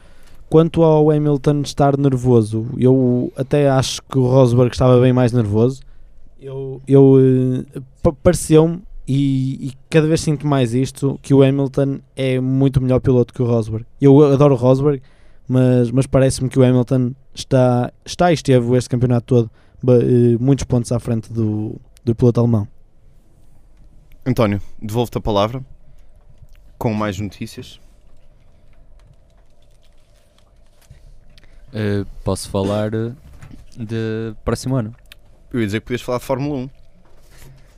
Quanto 0.51 0.83
ao 0.83 1.11
Hamilton 1.11 1.61
estar 1.61 1.97
nervoso, 1.99 2.67
eu 2.79 3.31
até 3.37 3.69
acho 3.69 4.01
que 4.11 4.19
o 4.19 4.27
Rosberg 4.27 4.73
estava 4.73 4.99
bem 5.01 5.13
mais 5.13 5.31
nervoso. 5.33 5.83
Eu, 6.41 6.81
eu 6.89 7.65
pa- 8.03 8.15
pareceu-me 8.23 8.81
e, 9.07 9.69
e 9.69 9.73
cada 9.91 10.07
vez 10.07 10.21
sinto 10.23 10.47
mais 10.47 10.73
isto 10.73 11.19
que 11.23 11.35
o 11.35 11.43
Hamilton 11.43 11.99
é 12.17 12.41
muito 12.41 12.81
melhor 12.81 13.01
piloto 13.01 13.35
que 13.35 13.43
o 13.43 13.47
Rosberg. 13.47 13.85
Eu 14.01 14.25
adoro 14.33 14.55
o 14.55 14.57
Rosberg, 14.57 15.03
mas, 15.47 15.91
mas 15.91 16.07
parece-me 16.07 16.49
que 16.49 16.59
o 16.59 16.65
Hamilton 16.65 17.13
está, 17.35 17.93
está 18.05 18.31
e 18.31 18.35
esteve 18.35 18.75
este 18.77 18.89
campeonato 18.89 19.27
todo 19.27 19.51
eh, 20.03 20.37
muitos 20.41 20.65
pontos 20.65 20.91
à 20.93 20.99
frente 20.99 21.31
do, 21.33 21.77
do 22.09 22.15
piloto 22.15 22.41
alemão. 22.41 22.67
António, 24.25 24.61
devolvo-te 24.81 25.19
a 25.19 25.21
palavra 25.21 25.63
com 26.79 26.93
mais 26.95 27.19
notícias. 27.19 27.79
Eh, 31.73 32.05
posso 32.25 32.49
falar 32.51 32.95
eh, 32.95 33.13
de 33.77 34.35
próximo 34.45 34.77
ano. 34.77 34.95
Eu 35.53 35.61
ia 35.61 35.67
dizer 35.67 35.81
que 35.81 35.87
podias 35.87 36.01
falar 36.03 36.19
de 36.19 36.25
Fórmula 36.25 36.57
1. 36.61 36.71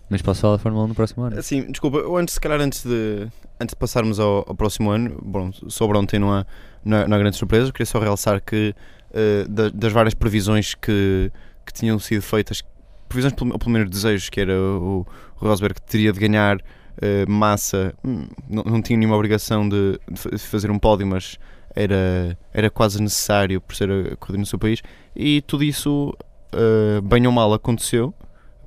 Mas 0.09 0.23
posso 0.23 0.41
falar 0.43 0.57
de 0.59 0.63
Fórmula 0.63 0.85
1 0.85 0.89
no 0.89 0.95
próximo 0.95 1.25
ano. 1.25 1.39
Assim, 1.39 1.71
desculpa, 1.71 1.99
eu 1.99 2.17
antes, 2.17 2.35
se 2.35 2.41
calhar 2.41 2.61
antes 2.61 2.85
de, 2.85 3.29
antes 3.61 3.73
de 3.73 3.77
passarmos 3.77 4.19
ao, 4.21 4.45
ao 4.49 4.55
próximo 4.55 4.91
ano, 4.91 5.19
bom, 5.23 5.53
sobre 5.69 5.97
ontem 5.99 6.19
não 6.21 6.33
há, 6.33 6.47
não 6.85 6.99
há, 6.99 7.09
não 7.09 7.17
há 7.17 7.19
grande 7.21 7.37
surpresa, 7.37 7.73
queria 7.73 7.87
só 7.87 7.99
realçar 7.99 8.41
que 8.41 8.75
eh, 9.13 9.45
da- 9.49 9.71
das 9.71 9.93
várias 9.93 10.15
previsões 10.15 10.75
que, 10.75 11.31
que 11.67 11.73
tinham 11.73 11.99
sido 11.99 12.23
feitas, 12.23 12.63
previsões 13.11 13.35
pelo, 13.35 13.71
menos 13.71 13.91
desejos, 13.91 14.31
que 14.31 14.41
era 14.41 14.55
o, 14.59 15.07
o 15.41 15.45
Rosberg 15.45 15.75
que 15.75 15.83
teria 15.83 16.13
de 16.13 16.19
ganhar 16.21 16.59
eh, 17.03 17.27
massa, 17.27 17.93
hum, 18.05 18.27
não, 18.49 18.63
não 18.65 18.81
tinha 18.83 18.97
nenhuma 18.97 19.17
obrigação 19.17 19.69
de, 19.69 19.99
de 20.11 20.19
fa- 20.19 20.31
de 20.31 20.39
fazer 20.39 20.71
um 20.71 20.79
pódio, 20.79 21.07
mas 21.07 21.37
era, 21.75 22.39
era 22.55 22.71
quase 22.71 23.03
necessário 23.03 23.61
por 23.61 23.75
ser 23.75 23.91
a 23.91 24.17
corrida 24.17 24.39
no 24.39 24.47
seu 24.47 24.59
país, 24.59 24.81
e 25.15 25.43
tudo 25.43 25.65
isso, 25.65 26.17
eh, 26.53 27.01
bem 27.03 27.27
ou 27.27 27.33
mal, 27.33 27.53
aconteceu. 27.53 28.15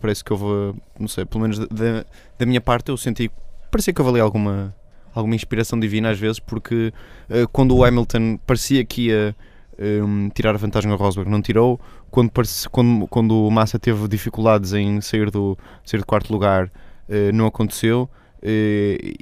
Parece 0.01 0.23
que 0.23 0.33
houve, 0.33 0.77
não 0.99 1.07
sei, 1.07 1.23
pelo 1.25 1.41
menos 1.41 1.57
da- 1.59 2.05
da, 2.37 2.45
minha 2.45 2.59
parte, 2.61 2.89
eu 2.89 2.97
senti 2.97 3.31
parecia 3.71 3.93
que 3.93 4.01
houve 4.01 4.11
ali 4.13 4.19
alguma, 4.21 4.75
alguma 5.15 5.33
inspiração 5.35 5.79
divina 5.79 6.09
às 6.11 6.19
vezes, 6.19 6.39
porque 6.39 6.93
eh, 7.29 7.45
quando 7.51 7.75
o 7.75 7.83
Hamilton 7.83 8.37
parecia 8.45 8.83
que 8.85 9.07
ia 9.07 9.35
um, 9.79 10.29
tirar 10.29 10.53
a 10.55 10.57
vantagem 10.57 10.91
ao 10.91 10.97
Rosberg, 10.97 11.29
não 11.29 11.41
tirou. 11.41 11.79
Quando, 12.11 12.31
quando, 12.71 13.07
quando 13.07 13.35
o 13.47 13.49
Massa 13.51 13.79
teve 13.79 14.07
dificuldades 14.07 14.73
em 14.73 15.01
sair 15.01 15.29
do, 15.31 15.57
sair 15.85 15.99
do 15.99 16.05
quarto 16.05 16.31
lugar, 16.31 16.71
eh, 17.09 17.31
não 17.31 17.45
aconteceu. 17.47 18.09
eh, 18.41 19.13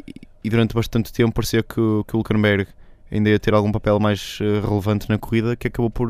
e, 0.43 0.49
durante 0.49 0.73
bastante 0.73 1.13
tempo 1.13 1.31
parecia 1.33 1.61
que, 1.61 1.79
o- 1.79 2.03
que 2.07 2.15
o 2.15 2.19
Hülkenberg 2.19 2.67
ainda 3.11 3.29
ia 3.29 3.37
ter 3.39 3.53
algum 3.53 3.71
papel 3.71 3.99
mais 3.99 4.39
eh, 4.41 4.59
relevante 4.67 5.07
na 5.09 5.17
corrida, 5.17 5.55
que 5.55 5.67
acabou 5.67 5.89
por, 5.89 6.09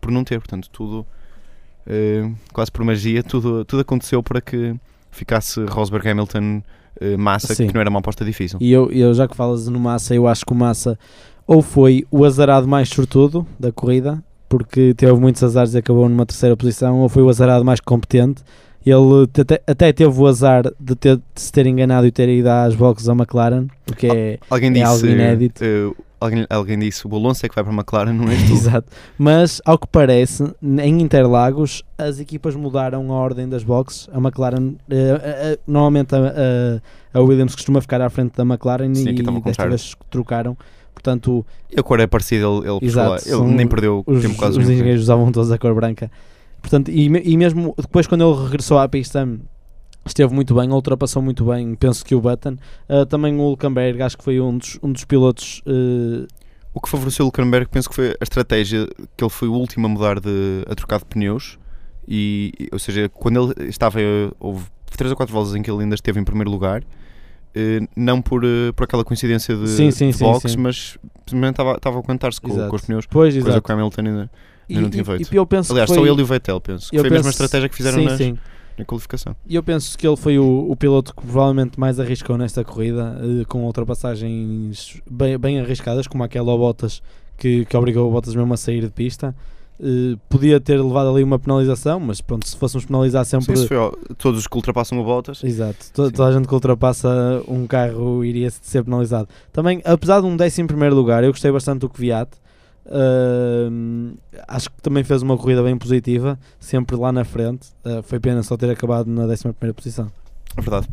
por 0.00 0.10
não 0.10 0.24
ter. 0.24 0.38
Portanto, 0.40 0.68
tudo, 0.70 1.06
quase 2.52 2.70
por 2.70 2.84
magia, 2.84 3.22
tudo, 3.22 3.64
tudo 3.64 3.80
aconteceu 3.80 4.22
para 4.22 4.40
que 4.40 4.74
ficasse 5.10 5.64
Rosberg 5.66 6.08
Hamilton 6.08 6.62
Massa, 7.18 7.54
Sim. 7.54 7.68
que 7.68 7.74
não 7.74 7.80
era 7.80 7.88
uma 7.90 8.00
aposta 8.00 8.24
difícil. 8.24 8.58
E 8.60 8.72
eu, 8.72 8.90
eu, 8.90 9.14
já 9.14 9.28
que 9.28 9.36
falas 9.36 9.68
no 9.68 9.78
Massa, 9.78 10.14
eu 10.14 10.26
acho 10.26 10.44
que 10.44 10.52
o 10.52 10.56
Massa 10.56 10.98
ou 11.48 11.60
foi 11.62 12.06
o 12.10 12.24
azarado 12.24 12.68
mais 12.68 12.88
sortudo 12.88 13.44
da 13.58 13.72
corrida, 13.72 14.22
porque 14.48 14.94
teve 14.94 15.12
muitos 15.14 15.42
azares 15.42 15.74
e 15.74 15.78
acabou 15.78 16.08
numa 16.08 16.24
terceira 16.24 16.56
posição, 16.56 17.00
ou 17.00 17.08
foi 17.08 17.22
o 17.24 17.28
azarado 17.28 17.64
mais 17.64 17.80
competente, 17.80 18.42
Ele 18.86 19.24
até, 19.38 19.60
até 19.66 19.92
teve 19.92 20.18
o 20.20 20.26
azar 20.26 20.62
de, 20.80 20.94
ter, 20.94 21.16
de 21.16 21.22
se 21.34 21.50
ter 21.52 21.66
enganado 21.66 22.06
e 22.06 22.12
ter 22.12 22.28
ido 22.28 22.48
às 22.48 22.74
boxes 22.74 23.08
a 23.08 23.12
McLaren, 23.12 23.66
o 23.90 23.94
que 23.94 24.06
é. 24.06 24.38
Alguém 24.48 24.70
É 24.70 24.72
disse. 24.74 24.84
algo 24.84 25.06
inédito. 25.06 25.62
eh, 25.64 25.90
alguém, 26.20 26.46
alguém 26.48 26.78
disse 26.78 27.06
o 27.06 27.14
Alonso 27.14 27.44
é 27.44 27.48
que 27.50 27.54
vai 27.54 27.64
para 27.64 27.72
a 27.72 27.76
McLaren, 27.76 28.12
não 28.14 28.24
tu. 28.46 28.52
Exato. 28.52 28.86
Mas, 29.18 29.60
ao 29.66 29.78
que 29.78 29.86
parece, 29.88 30.44
em 30.62 31.02
Interlagos, 31.02 31.82
as 31.98 32.18
equipas 32.20 32.54
mudaram 32.56 33.10
a 33.12 33.14
ordem 33.16 33.46
das 33.48 33.62
boxes. 33.64 34.08
A 34.12 34.18
McLaren, 34.18 34.76
eh, 34.88 35.20
eh, 35.22 35.58
normalmente 35.66 36.14
a, 36.14 36.80
a- 37.12 37.20
Williams 37.20 37.54
costuma 37.54 37.80
ficar 37.82 38.00
à 38.00 38.08
frente 38.08 38.32
da 38.36 38.42
McLaren 38.44 38.94
Sim, 38.94 39.10
e 39.10 39.40
desta 39.42 39.68
vez 39.68 39.94
trocaram. 40.08 40.56
Portanto, 40.98 41.46
a 41.76 41.82
cor 41.82 42.00
é 42.00 42.06
parecida, 42.08 42.44
ele, 42.44 42.68
ele, 42.68 42.78
Exato, 42.82 43.28
ele 43.28 43.42
nem 43.54 43.68
perdeu 43.68 44.02
os, 44.04 44.20
tempo 44.20 44.34
quase 44.34 44.58
os 44.58 44.68
engenheiros 44.68 45.02
usavam 45.02 45.30
todos 45.30 45.52
a 45.52 45.56
cor 45.56 45.72
branca. 45.74 46.10
Portanto, 46.60 46.90
e, 46.90 47.04
e 47.06 47.36
mesmo 47.36 47.72
depois, 47.78 48.08
quando 48.08 48.24
ele 48.28 48.44
regressou 48.44 48.78
à 48.78 48.88
pista, 48.88 49.26
esteve 50.04 50.34
muito 50.34 50.56
bem, 50.56 50.70
ultrapassou 50.72 51.22
muito 51.22 51.44
bem. 51.44 51.76
Penso 51.76 52.04
que 52.04 52.16
o 52.16 52.20
Button, 52.20 52.56
Ah, 52.88 53.06
também 53.06 53.36
o 53.36 53.42
Hulkenberg, 53.42 54.02
acho 54.02 54.18
que 54.18 54.24
foi 54.24 54.40
um 54.40 54.58
dos, 54.58 54.76
um 54.82 54.90
dos 54.90 55.04
pilotos. 55.04 55.62
eh, 55.66 56.26
O 56.74 56.80
que 56.80 56.88
favoreceu 56.88 57.24
o 57.24 57.28
Hulkenberg, 57.28 57.68
penso 57.70 57.88
que 57.88 57.94
foi 57.94 58.08
a 58.08 58.22
estratégia 58.24 58.88
que 59.16 59.22
ele 59.22 59.30
foi 59.30 59.46
o 59.46 59.52
último 59.54 59.86
a 59.86 59.88
mudar 59.88 60.18
de 60.18 60.64
a 60.68 60.74
trocar 60.74 60.98
de 60.98 61.04
pneus. 61.04 61.58
E, 62.08 62.52
ou 62.72 62.78
seja, 62.80 63.08
quando 63.08 63.54
ele 63.56 63.68
estava, 63.68 64.00
houve 64.40 64.64
três 64.96 65.12
ou 65.12 65.16
quatro 65.16 65.32
voltas 65.32 65.54
em 65.54 65.62
que 65.62 65.70
ele 65.70 65.82
ainda 65.84 65.94
esteve 65.94 66.18
em 66.18 66.24
primeiro 66.24 66.50
lugar, 66.50 66.82
não 67.96 68.20
por, 68.22 68.44
eh, 68.44 68.72
por 68.76 68.84
aquela 68.84 69.04
coincidência 69.04 69.56
de, 69.56 69.68
Sim, 69.68 69.90
sim, 69.90 70.10
de 70.10 70.16
sim, 70.16 70.24
box, 70.24 70.52
sim. 70.52 70.58
mas 70.58 70.98
simplesmente 71.26 71.52
estava, 71.52 71.78
a 71.96 71.98
aguentar-se 72.00 72.40
com, 72.40 72.48
com 72.68 72.76
os 72.76 72.82
pneus, 72.82 73.06
Pois, 73.06 73.34
coisa 73.34 73.48
exato. 73.50 73.62
que 73.66 73.70
o 73.72 73.74
Hamilton 73.74 74.00
ainda, 74.02 74.30
E, 74.68 74.72
ainda 74.74 74.82
não 74.82 74.90
tinha 74.90 75.02
e- 75.02 75.04
feito. 75.06 75.32
e 75.34 75.36
eu 75.36 75.46
penso 75.46 75.72
Aliás, 75.72 75.88
que 75.90 75.94
só 75.94 76.00
foi, 76.00 76.08
ele 76.10 76.20
e 76.20 76.22
o 76.22 76.26
Vettel, 76.26 76.60
penso. 76.60 76.90
Que 76.90 76.98
foi 76.98 77.08
a 77.08 77.10
mesma 77.10 77.24
penso- 77.24 77.30
estratégia 77.42 77.68
que 77.68 77.74
fizeram 77.76 78.02
nas- 78.02 78.18
na 78.78 78.84
qualificação. 78.84 79.34
E 79.46 79.56
eu 79.56 79.62
penso 79.62 79.98
que 79.98 80.06
ele 80.06 80.16
foi 80.16 80.38
o, 80.38 80.70
o 80.70 80.76
piloto 80.76 81.12
que 81.14 81.22
provavelmente 81.22 81.80
mais 81.80 81.98
arriscou 81.98 82.38
nesta 82.38 82.62
corrida, 82.62 83.18
eh, 83.22 83.44
com 83.46 83.64
ultrapassagens 83.64 85.00
bem, 85.10 85.36
bem 85.38 85.60
arriscadas, 85.60 86.06
como 86.06 86.22
aquela 86.24 86.52
ao 86.52 86.58
Bottas 86.58 87.02
que, 87.36 87.64
que 87.64 87.76
obrigou 87.76 88.08
o 88.08 88.12
Bottas 88.12 88.34
mesmo 88.34 88.52
a 88.52 88.56
sair 88.56 88.82
de 88.82 88.90
pista. 88.90 89.34
Eh, 89.80 90.16
podia 90.28 90.60
ter 90.60 90.80
levado 90.82 91.08
ali 91.10 91.22
uma 91.22 91.38
penalização, 91.38 92.00
mas 92.00 92.20
pronto, 92.20 92.48
se 92.48 92.56
fôssemos 92.56 92.84
penalizar 92.84 93.24
Sim, 93.24 93.40
sempre. 93.40 93.54
isso 93.54 93.68
foi, 93.68 94.14
todos 94.16 94.40
os 94.40 94.46
que 94.48 94.56
ultrapassam 94.56 94.98
o 94.98 95.04
Bottas. 95.04 95.42
Exato, 95.44 95.76
to- 95.92 96.06
Sim. 96.06 96.10
toda 96.12 96.28
a 96.28 96.32
gente 96.32 96.48
que 96.48 96.54
ultrapassa 96.54 97.42
um 97.46 97.64
carro 97.66 98.24
iria 98.24 98.50
ser 98.50 98.82
penalizado. 98.82 99.28
Também, 99.52 99.80
apesar 99.84 100.20
de 100.20 100.26
um 100.26 100.36
décimo 100.36 100.66
primeiro 100.66 100.96
lugar, 100.96 101.22
eu 101.22 101.30
gostei 101.30 101.52
bastante 101.52 101.80
do 101.80 101.88
Kvyat. 101.88 102.28
Ahm, 102.90 104.14
acho 104.48 104.70
que 104.70 104.80
também 104.82 105.04
fez 105.04 105.22
uma 105.22 105.36
corrida 105.36 105.62
bem 105.62 105.76
positiva, 105.76 106.38
sempre 106.58 106.96
lá 106.96 107.12
na 107.12 107.24
frente. 107.24 107.68
Ah, 107.84 108.00
foi 108.02 108.18
pena 108.18 108.42
só 108.42 108.56
ter 108.56 108.70
acabado 108.70 109.06
na 109.08 109.26
décima 109.26 109.52
primeira 109.52 109.74
posição. 109.74 110.10
É 110.56 110.60
verdade. 110.60 110.88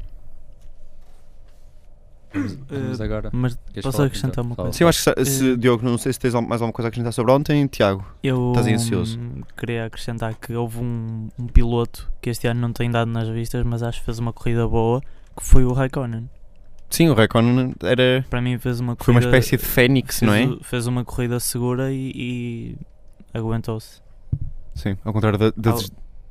Vamos, 2.35 2.57
vamos 2.69 2.99
Eh, 2.99 3.03
agora. 3.03 3.29
Mas 3.33 3.57
posso 3.81 4.01
acrescentar 4.03 4.31
então? 4.31 4.43
uma 4.43 4.55
coisa? 4.55 4.73
Sim, 4.73 4.83
eu 4.83 4.87
acho 4.89 5.03
que 5.13 5.25
se, 5.25 5.51
Eh, 5.53 5.55
Diogo, 5.55 5.83
não 5.85 5.97
sei 5.97 6.13
se 6.13 6.19
tens 6.19 6.33
mais 6.33 6.61
alguma 6.61 6.73
coisa 6.73 6.87
a 6.87 6.89
acrescentar 6.89 7.13
sobre 7.13 7.31
ontem, 7.31 7.65
Tiago. 7.67 8.05
Eu 8.21 8.49
Estás 8.55 8.67
ansioso? 8.67 9.17
hum, 9.19 9.41
queria 9.57 9.85
acrescentar 9.85 10.35
que 10.35 10.53
houve 10.53 10.79
um, 10.79 11.29
um 11.39 11.47
piloto 11.47 12.11
que 12.21 12.29
este 12.29 12.47
ano 12.47 12.59
não 12.61 12.73
tem 12.73 12.91
dado 12.91 13.09
nas 13.09 13.27
vistas, 13.29 13.63
mas 13.65 13.81
acho 13.81 13.99
que 13.99 14.05
fez 14.05 14.19
uma 14.19 14.33
corrida 14.33 14.67
boa, 14.67 15.01
que 15.35 15.43
foi 15.43 15.63
o 15.65 15.71
Raikkonen. 15.73 16.29
Sim, 16.89 17.09
o 17.09 17.13
Raikkonen 17.13 17.73
era, 17.81 18.25
Para 18.29 18.41
mim 18.41 18.57
fez 18.59 18.79
uma 18.79 18.95
foi 18.99 19.13
uma 19.13 19.19
corrida. 19.21 19.37
espécie 19.37 19.57
de 19.57 19.65
fênix, 19.65 20.21
não 20.21 20.33
é? 20.33 20.45
fez, 20.47 20.57
fez 20.61 20.87
uma 20.87 21.03
corrida 21.03 21.39
segura 21.39 21.91
e, 21.91 22.11
e 22.15 22.77
aguentou-se. 23.33 24.01
Sim, 24.75 24.97
ao 25.03 25.11
contrário 25.13 25.39
da, 25.39 25.51
da, 25.55 25.71
Ao- 25.71 25.79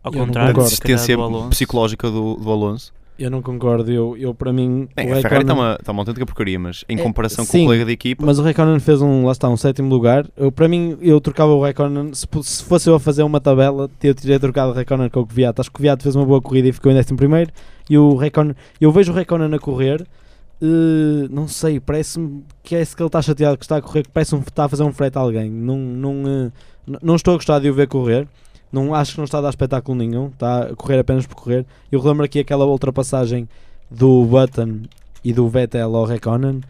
Ao 0.04 0.12
contrário, 0.12 0.52
calhar, 0.54 0.54
desistência 0.68 1.16
do 1.16 1.48
psicológica 1.48 2.10
do, 2.10 2.34
do 2.36 2.50
Alonso. 2.50 2.92
Eu 3.16 3.30
não 3.30 3.40
concordo, 3.40 3.92
eu, 3.92 4.16
eu 4.16 4.34
para 4.34 4.52
mim. 4.52 4.88
Bem, 4.96 5.08
o 5.08 5.12
a 5.16 5.20
Ferrari 5.22 5.42
está 5.42 5.54
uma, 5.54 5.76
está 5.78 5.92
uma 5.92 6.00
autêntica 6.02 6.26
porcaria, 6.26 6.58
mas 6.58 6.84
em 6.88 6.98
É, 6.98 7.02
comparação 7.02 7.44
com 7.46 7.52
sim, 7.52 7.62
o 7.62 7.66
colega 7.66 7.84
de 7.84 7.92
equipa, 7.92 8.26
Mas 8.26 8.40
o 8.40 8.42
Raikkonen 8.42 8.80
fez 8.80 9.00
um, 9.00 9.24
lá 9.26 9.30
está, 9.30 9.48
um 9.48 9.56
sétimo 9.56 9.88
lugar. 9.88 10.26
Eu, 10.36 10.50
para 10.50 10.66
mim, 10.66 10.98
eu 11.00 11.20
trocava 11.20 11.52
o 11.52 11.62
Raikkonen. 11.62 12.12
Se, 12.12 12.26
se 12.42 12.64
fosse 12.64 12.90
eu 12.90 12.94
a 12.96 13.00
fazer 13.00 13.22
uma 13.22 13.40
tabela, 13.40 13.88
eu 14.02 14.14
teria 14.16 14.40
trocado 14.40 14.72
o 14.72 14.74
Raikkonen 14.74 15.08
com 15.10 15.20
o 15.20 15.26
Kvyat. 15.26 15.60
Acho 15.60 15.70
que 15.70 15.76
o 15.76 15.78
Kvyat 15.78 16.02
fez 16.02 16.16
uma 16.16 16.24
boa 16.26 16.42
corrida 16.42 16.66
e 16.68 16.72
ficou 16.72 16.90
em 16.90 16.94
décimo 16.96 17.16
primeiro. 17.16 17.52
E 17.88 17.96
o 17.96 18.16
Raikkonen, 18.16 18.54
eu 18.80 18.90
vejo 18.90 19.12
o 19.12 19.14
Raikkonen 19.14 19.54
a 19.54 19.58
correr. 19.60 20.04
eh, 20.60 21.28
não 21.30 21.46
sei, 21.46 21.78
parece-me 21.78 22.42
que 22.64 22.74
é 22.74 22.80
esse 22.80 22.96
que 22.96 23.02
ele 23.02 23.06
está 23.08 23.20
chateado 23.22 23.56
que 23.58 23.64
está 23.64 23.76
a 23.76 23.82
correr, 23.82 24.02
que 24.02 24.10
parece-me 24.10 24.42
que 24.42 24.50
está 24.50 24.64
a 24.64 24.68
fazer 24.68 24.82
um 24.82 24.92
frete 24.92 25.18
a 25.18 25.20
alguém. 25.20 25.48
Não, 25.50 25.76
não, 25.76 26.14
n- 26.14 26.52
não 27.02 27.14
estou 27.16 27.34
a 27.34 27.36
gostar 27.36 27.58
de 27.60 27.68
o 27.70 27.74
ver 27.74 27.86
correr. 27.86 28.26
Não, 28.72 28.94
acho 28.94 29.12
que 29.12 29.18
não 29.18 29.24
está 29.24 29.38
a 29.38 29.42
dar 29.42 29.50
espetáculo 29.50 29.96
nenhum. 29.96 30.26
Está 30.28 30.64
a 30.64 30.74
correr 30.76 30.98
apenas 30.98 31.26
por 31.26 31.36
correr. 31.36 31.64
Eu 31.92 32.00
relembro 32.00 32.24
aqui 32.24 32.40
aquela 32.40 32.64
ultrapassagem 32.66 33.48
do 33.90 34.24
Button 34.24 34.80
e 35.24 35.32
do 35.32 35.48
Vettel 35.48 35.94
ao 35.94 36.04
Raikkonen 36.04 36.60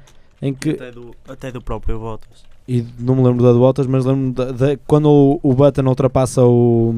em 0.43 0.53
que 0.53 0.71
Até 0.71 0.91
do, 0.93 1.11
até 1.29 1.51
do 1.53 1.63
próprio 1.63 1.99
Bottas. 1.99 2.45
e 2.69 2.85
não 2.99 3.15
me 3.17 3.23
lembro 3.23 3.43
da 3.43 3.53
de 3.53 3.59
Bottas, 3.59 3.87
mas 3.87 4.05
lembro 4.05 4.33
da, 4.33 4.53
da- 4.53 4.77
quando 4.87 5.09
o, 5.09 5.41
o 5.43 5.55
Button 5.55 5.87
ultrapassa 5.89 6.43
o, 6.45 6.95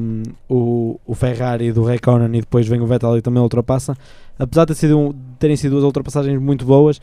o, 0.49 0.99
o 1.05 1.15
Ferrari 1.15 1.71
do 1.71 1.83
Raikkonen 1.83 2.27
e 2.37 2.41
depois 2.41 2.67
vem 2.67 2.81
o 2.81 2.85
Vettel 2.87 3.17
e 3.17 3.21
também 3.21 3.41
ultrapassa, 3.41 3.95
apesar 4.37 4.65
de, 4.65 4.73
ter 4.73 4.79
sido 4.79 4.99
um- 4.99 5.11
de 5.11 5.17
terem 5.39 5.55
sido 5.55 5.71
duas 5.71 5.83
ultrapassagens 5.85 6.39
muito 6.41 6.65
boas, 6.65 6.99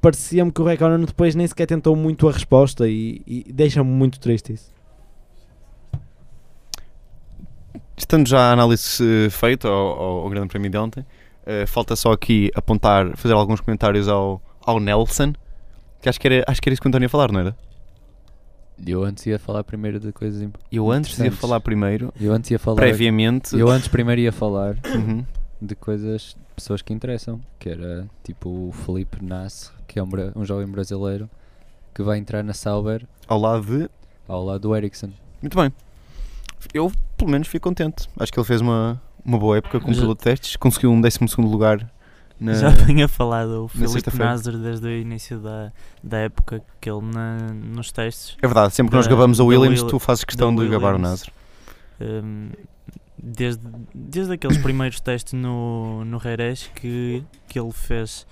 parecia-me 0.00 0.52
que 0.52 0.60
o 0.62 0.64
Raikkonen 0.64 1.04
depois 1.04 1.34
nem 1.34 1.46
sequer 1.46 1.66
tentou 1.66 1.96
muito 1.96 2.28
a 2.28 2.32
resposta 2.32 2.86
e, 2.88 3.20
e 3.26 3.44
deixa-me 3.52 3.90
muito 3.90 4.20
triste 4.20 4.52
isso. 4.52 4.70
Estando 7.98 8.26
já 8.28 8.50
a 8.50 8.52
análise 8.52 9.02
eh, 9.26 9.30
feita 9.30 9.68
ao, 9.68 10.24
ao, 10.24 10.30
Grande 10.30 10.48
Prémio 10.48 10.70
de 10.70 10.78
ontem, 10.78 11.04
eh, 11.46 11.66
falta 11.66 11.94
só 11.96 12.12
aqui 12.12 12.50
apontar, 12.54 13.16
fazer 13.16 13.34
alguns 13.34 13.60
comentários 13.60 14.08
ao, 14.08 14.40
ao 14.64 14.78
Nelson, 14.80 15.32
que 16.00 16.08
acho 16.08 16.20
que, 16.20 16.26
era, 16.28 16.44
acho 16.46 16.60
que 16.62 16.68
era 16.68 16.74
isso 16.74 16.80
que 16.82 16.86
o 16.86 16.90
António 16.90 17.06
ia 17.06 17.10
falar, 17.10 17.32
não 17.32 17.40
era? 17.40 17.56
Eu 18.86 19.02
antes 19.02 19.26
ia 19.26 19.38
falar 19.38 19.64
primeiro 19.64 19.98
de 19.98 20.12
coisas 20.12 20.48
Eu 20.70 20.90
antes 20.92 21.18
ia 21.18 21.32
falar 21.32 21.60
primeiro, 21.60 22.12
Eu 22.20 22.32
antes 22.32 22.50
ia 22.50 22.58
falar. 22.60 22.76
previamente. 22.76 23.56
Eu 23.58 23.68
antes 23.68 23.88
primeiro 23.88 24.20
ia 24.20 24.30
falar 24.30 24.76
Uhum. 24.94 25.24
de 25.60 25.74
coisas, 25.74 26.36
de 26.36 26.54
pessoas 26.54 26.80
que 26.80 26.92
interessam, 26.92 27.40
que 27.58 27.68
era 27.68 28.06
tipo 28.22 28.48
o 28.48 28.72
Felipe 28.72 29.18
Nasser, 29.24 29.72
que 29.88 29.98
é 29.98 30.02
um, 30.02 30.08
um 30.36 30.44
jovem 30.44 30.68
brasileiro 30.68 31.28
que 31.92 32.02
vai 32.04 32.18
entrar 32.18 32.44
na 32.44 32.54
Sauber 32.54 33.04
Ao 33.26 33.40
lado 33.40 33.66
de. 33.66 33.90
ao 34.28 34.44
lado 34.44 34.60
do 34.60 34.76
Ericsson. 34.76 35.10
Muito 35.42 35.56
bem. 35.56 35.72
Eu, 36.74 36.92
pelo 37.16 37.30
menos, 37.30 37.48
fico 37.48 37.68
contente. 37.68 38.08
Acho 38.18 38.32
que 38.32 38.38
ele 38.38 38.46
fez 38.46 38.60
uma, 38.60 39.00
uma 39.24 39.38
boa 39.38 39.56
época 39.58 39.80
como 39.80 39.92
Já- 39.94 40.00
piloto 40.02 40.18
de 40.20 40.24
testes, 40.24 40.56
conseguiu 40.56 40.90
um 40.90 41.00
12 41.00 41.18
lugar 41.38 41.90
na. 42.40 42.54
Já 42.54 42.72
tinha 42.86 43.08
falado 43.08 43.48
o 43.50 43.62
na 43.62 43.68
Filipe 43.68 43.88
sexta-feira. 43.92 44.26
Nasser 44.32 44.56
desde 44.58 44.86
o 44.86 44.90
início 44.90 45.38
da, 45.38 45.72
da 46.02 46.18
época 46.18 46.62
que 46.80 46.90
ele 46.90 47.00
na, 47.02 47.36
nos 47.52 47.90
testes. 47.90 48.36
É 48.42 48.46
verdade, 48.46 48.74
sempre 48.74 48.90
que 48.90 48.96
nós 48.96 49.06
Da- 49.06 49.10
gabamos 49.10 49.40
a 49.40 49.42
da 49.42 49.48
Williams, 49.48 49.80
Will- 49.82 49.90
tu 49.90 49.98
fazes 49.98 50.24
questão 50.24 50.54
de 50.54 50.68
gabar 50.68 50.94
o. 50.94 50.98
Nasr. 50.98 51.30
hum, 52.00 52.50
desde, 53.20 53.60
desde 53.94 54.34
aqueles 54.34 54.58
primeiros 54.58 55.00
testes 55.00 55.32
no, 55.32 56.04
no 56.04 56.20
Jerez 56.20 56.70
que, 56.74 57.24
que 57.48 57.58
ele 57.58 57.72
fez, 57.72 58.24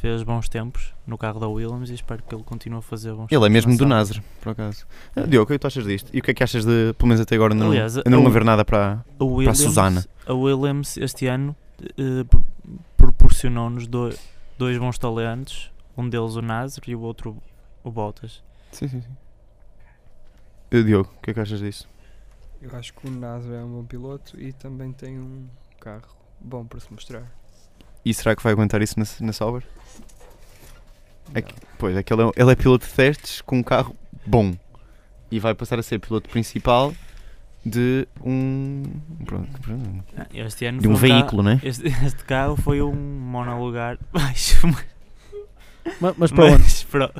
fez 0.00 0.22
bons 0.22 0.48
tempos 0.48 0.94
no 1.06 1.18
carro 1.18 1.38
da 1.38 1.46
Williams 1.46 1.90
e 1.90 1.94
espero 1.94 2.22
que 2.22 2.34
ele 2.34 2.42
continue 2.42 2.78
a 2.78 2.82
fazer 2.82 3.12
bons 3.12 3.26
Ele 3.30 3.44
é 3.46 3.48
mesmo 3.48 3.76
do. 3.76 3.86
Nasr, 3.86 4.20
por 4.40 4.50
acaso. 4.50 4.86
Ah, 5.14 5.22
Diogo, 5.22 5.44
o 5.44 5.46
que 5.46 5.52
é 5.52 5.56
que 5.56 5.60
tu 5.60 5.66
achas 5.66 5.84
disto? 5.84 6.10
E 6.14 6.18
o 6.18 6.22
que 6.22 6.30
é 6.30 6.34
que 6.34 6.42
achas 6.42 6.64
de, 6.64 6.94
pelo 6.96 7.08
menos 7.08 7.20
até 7.20 7.34
agora, 7.34 7.52
ainda 7.52 7.64
não, 7.64 7.70
Aliás, 7.72 7.96
ainda 7.98 8.10
não 8.10 8.26
haver 8.26 8.44
nada 8.44 8.64
para. 8.64 8.92
A 8.92 8.96
Para 8.96 9.04
a 9.20 9.24
Williams, 9.24 9.58
Susana. 9.58 10.04
a 10.26 10.32
Williams 10.32 10.96
este 10.96 11.26
ano 11.26 11.54
eh, 11.98 12.24
pro- 12.28 12.44
proporcionou-nos 12.96 13.86
do- 13.86 14.14
dois 14.58 14.78
bons 14.78 14.98
talentos, 14.98 15.70
um 15.96 16.08
deles 16.08 16.34
o 16.36 16.42
Nasr 16.42 16.80
e 16.88 16.94
o 16.94 17.00
outro 17.00 17.36
o 17.84 17.90
Bottas. 17.90 18.42
Sim, 18.72 18.88
sim, 18.88 19.00
sim. 19.02 19.16
Eh, 20.70 20.82
Diogo, 20.82 21.10
o 21.16 21.20
que 21.22 21.30
é 21.30 21.34
que 21.34 21.40
achas 21.40 21.60
disso? 21.60 21.88
Eu 22.62 22.74
acho 22.76 22.92
que 22.94 23.06
o 23.06 23.10
Nasr 23.10 23.52
é 23.52 23.62
um 23.64 23.68
bom 23.72 23.84
piloto 23.84 24.40
e 24.40 24.52
também 24.52 24.92
tem 24.92 25.18
um 25.18 25.46
carro 25.80 26.14
bom 26.40 26.64
para 26.64 26.78
se 26.80 26.92
mostrar. 26.92 27.24
E 28.04 28.14
será 28.14 28.34
que 28.34 28.42
vai 28.42 28.52
aguentar 28.52 28.80
isso 28.82 28.98
na, 28.98 29.06
na 29.20 29.32
Sauber? 29.32 29.62
É 31.34 31.42
que- 31.42 31.54
Pois, 31.78 31.96
é 31.96 32.02
que 32.02 32.12
ele 32.12 32.22
é, 32.22 32.30
ele 32.36 32.52
é 32.52 32.54
piloto 32.56 32.86
de 32.86 32.92
testes 32.92 33.40
com 33.40 33.58
um 33.58 33.62
carro 33.62 33.96
bom. 34.26 34.54
E 35.30 35.38
vai 35.38 35.54
passar 35.54 35.78
a 35.78 35.82
ser 35.82 35.98
piloto 35.98 36.28
principal 36.28 36.92
de 37.64 38.06
um. 38.24 38.82
Pronto, 39.24 39.60
pronto, 39.60 40.04
Ah, 40.16 40.26
Este 40.34 40.66
ano 40.66 40.80
de 40.80 40.88
um 40.88 40.92
carro- 40.94 41.00
veículo, 41.00 41.42
não 41.42 41.52
é? 41.52 41.60
Este, 41.62 41.86
este 42.04 42.24
carro 42.24 42.56
foi 42.56 42.82
um 42.82 42.92
monolugar 42.94 43.98
baixo, 44.12 44.66
mas, 44.66 44.84
Ma- 46.00 46.14
Mas, 46.18 46.30
para 46.32 46.44
onde? 46.46 46.62
mas 46.62 46.82
para, 46.84 47.14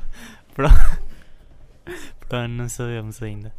para, 0.55 0.99
para 2.29 2.39
onde 2.45 2.55
não 2.55 2.69
sabemos 2.69 3.23
ainda. 3.23 3.53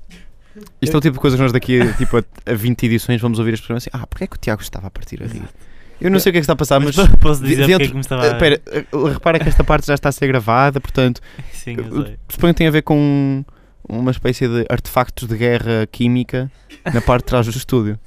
Isto 0.81 0.95
é 0.95 0.97
o 0.97 1.01
tipo 1.01 1.13
de 1.13 1.19
coisa 1.21 1.37
que 1.37 1.41
nós 1.43 1.51
daqui 1.53 1.79
a, 1.81 1.93
tipo, 1.93 2.17
a, 2.17 2.23
a 2.45 2.53
20 2.53 2.83
edições 2.85 3.21
vamos 3.21 3.39
ouvir 3.39 3.53
as 3.53 3.61
pessoas 3.61 3.77
assim: 3.83 3.89
Ah, 3.93 4.05
porque 4.05 4.25
é 4.25 4.27
que 4.27 4.35
o 4.35 4.39
Tiago 4.39 4.61
estava 4.61 4.87
a 4.87 4.91
partir 4.91 5.23
a 5.23 5.27
rir? 5.27 5.47
Eu 6.01 6.09
não 6.11 6.19
sei 6.19 6.31
o 6.31 6.33
que 6.33 6.37
é 6.39 6.41
que 6.41 6.43
está 6.43 6.53
a 6.53 6.55
passar, 6.55 6.79
mas. 6.79 6.95
Mas 6.95 7.07
posso 7.21 7.41
dizer 7.43 7.57
porque 7.57 7.73
é 7.73 7.77
dentro- 7.77 7.87
que 7.89 7.93
me 7.95 7.99
estava 8.01 8.25
Eh, 8.25 8.29
a... 8.29 8.33
Espera, 8.33 8.61
eh, 8.71 8.85
repara 9.13 9.39
que 9.39 9.47
esta 9.47 9.63
parte 9.63 9.85
já 9.87 9.93
está 9.93 10.09
a 10.09 10.11
ser 10.11 10.27
gravada, 10.27 10.79
portanto, 10.81 11.21
Sim, 11.53 11.75
eu 11.77 12.03
sei. 12.05 12.17
suponho 12.27 12.53
que 12.53 12.57
tem 12.57 12.67
a 12.67 12.71
ver 12.71 12.81
com 12.81 13.43
uma 13.87 14.11
espécie 14.11 14.47
de 14.47 14.65
artefactos 14.69 15.27
de 15.27 15.37
guerra 15.37 15.87
química 15.91 16.51
na 16.93 17.01
parte 17.01 17.23
de 17.23 17.27
trás 17.27 17.45
do 17.45 17.51
estúdio. 17.51 17.99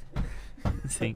Sim. 0.87 1.15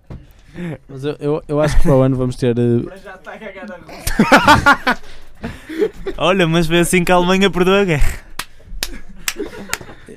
Mas 0.90 1.04
eu, 1.04 1.16
eu, 1.20 1.44
eu 1.48 1.62
acho 1.62 1.78
que 1.78 1.84
para 1.84 1.96
o 1.96 2.02
ano 2.02 2.16
vamos 2.16 2.36
ter. 2.36 2.56
eh, 2.58 2.98
Já 3.04 3.16
está 3.16 3.34
a 3.34 3.38
cagar 3.38 3.66
a 3.72 4.98
Olha, 6.18 6.48
mas 6.48 6.68
vê 6.68 6.80
assim 6.80 7.04
que 7.04 7.12
a 7.12 7.16
Alemanha 7.16 7.50
perdeu 7.50 7.76
a 7.76 7.84
guerra. 7.86 8.20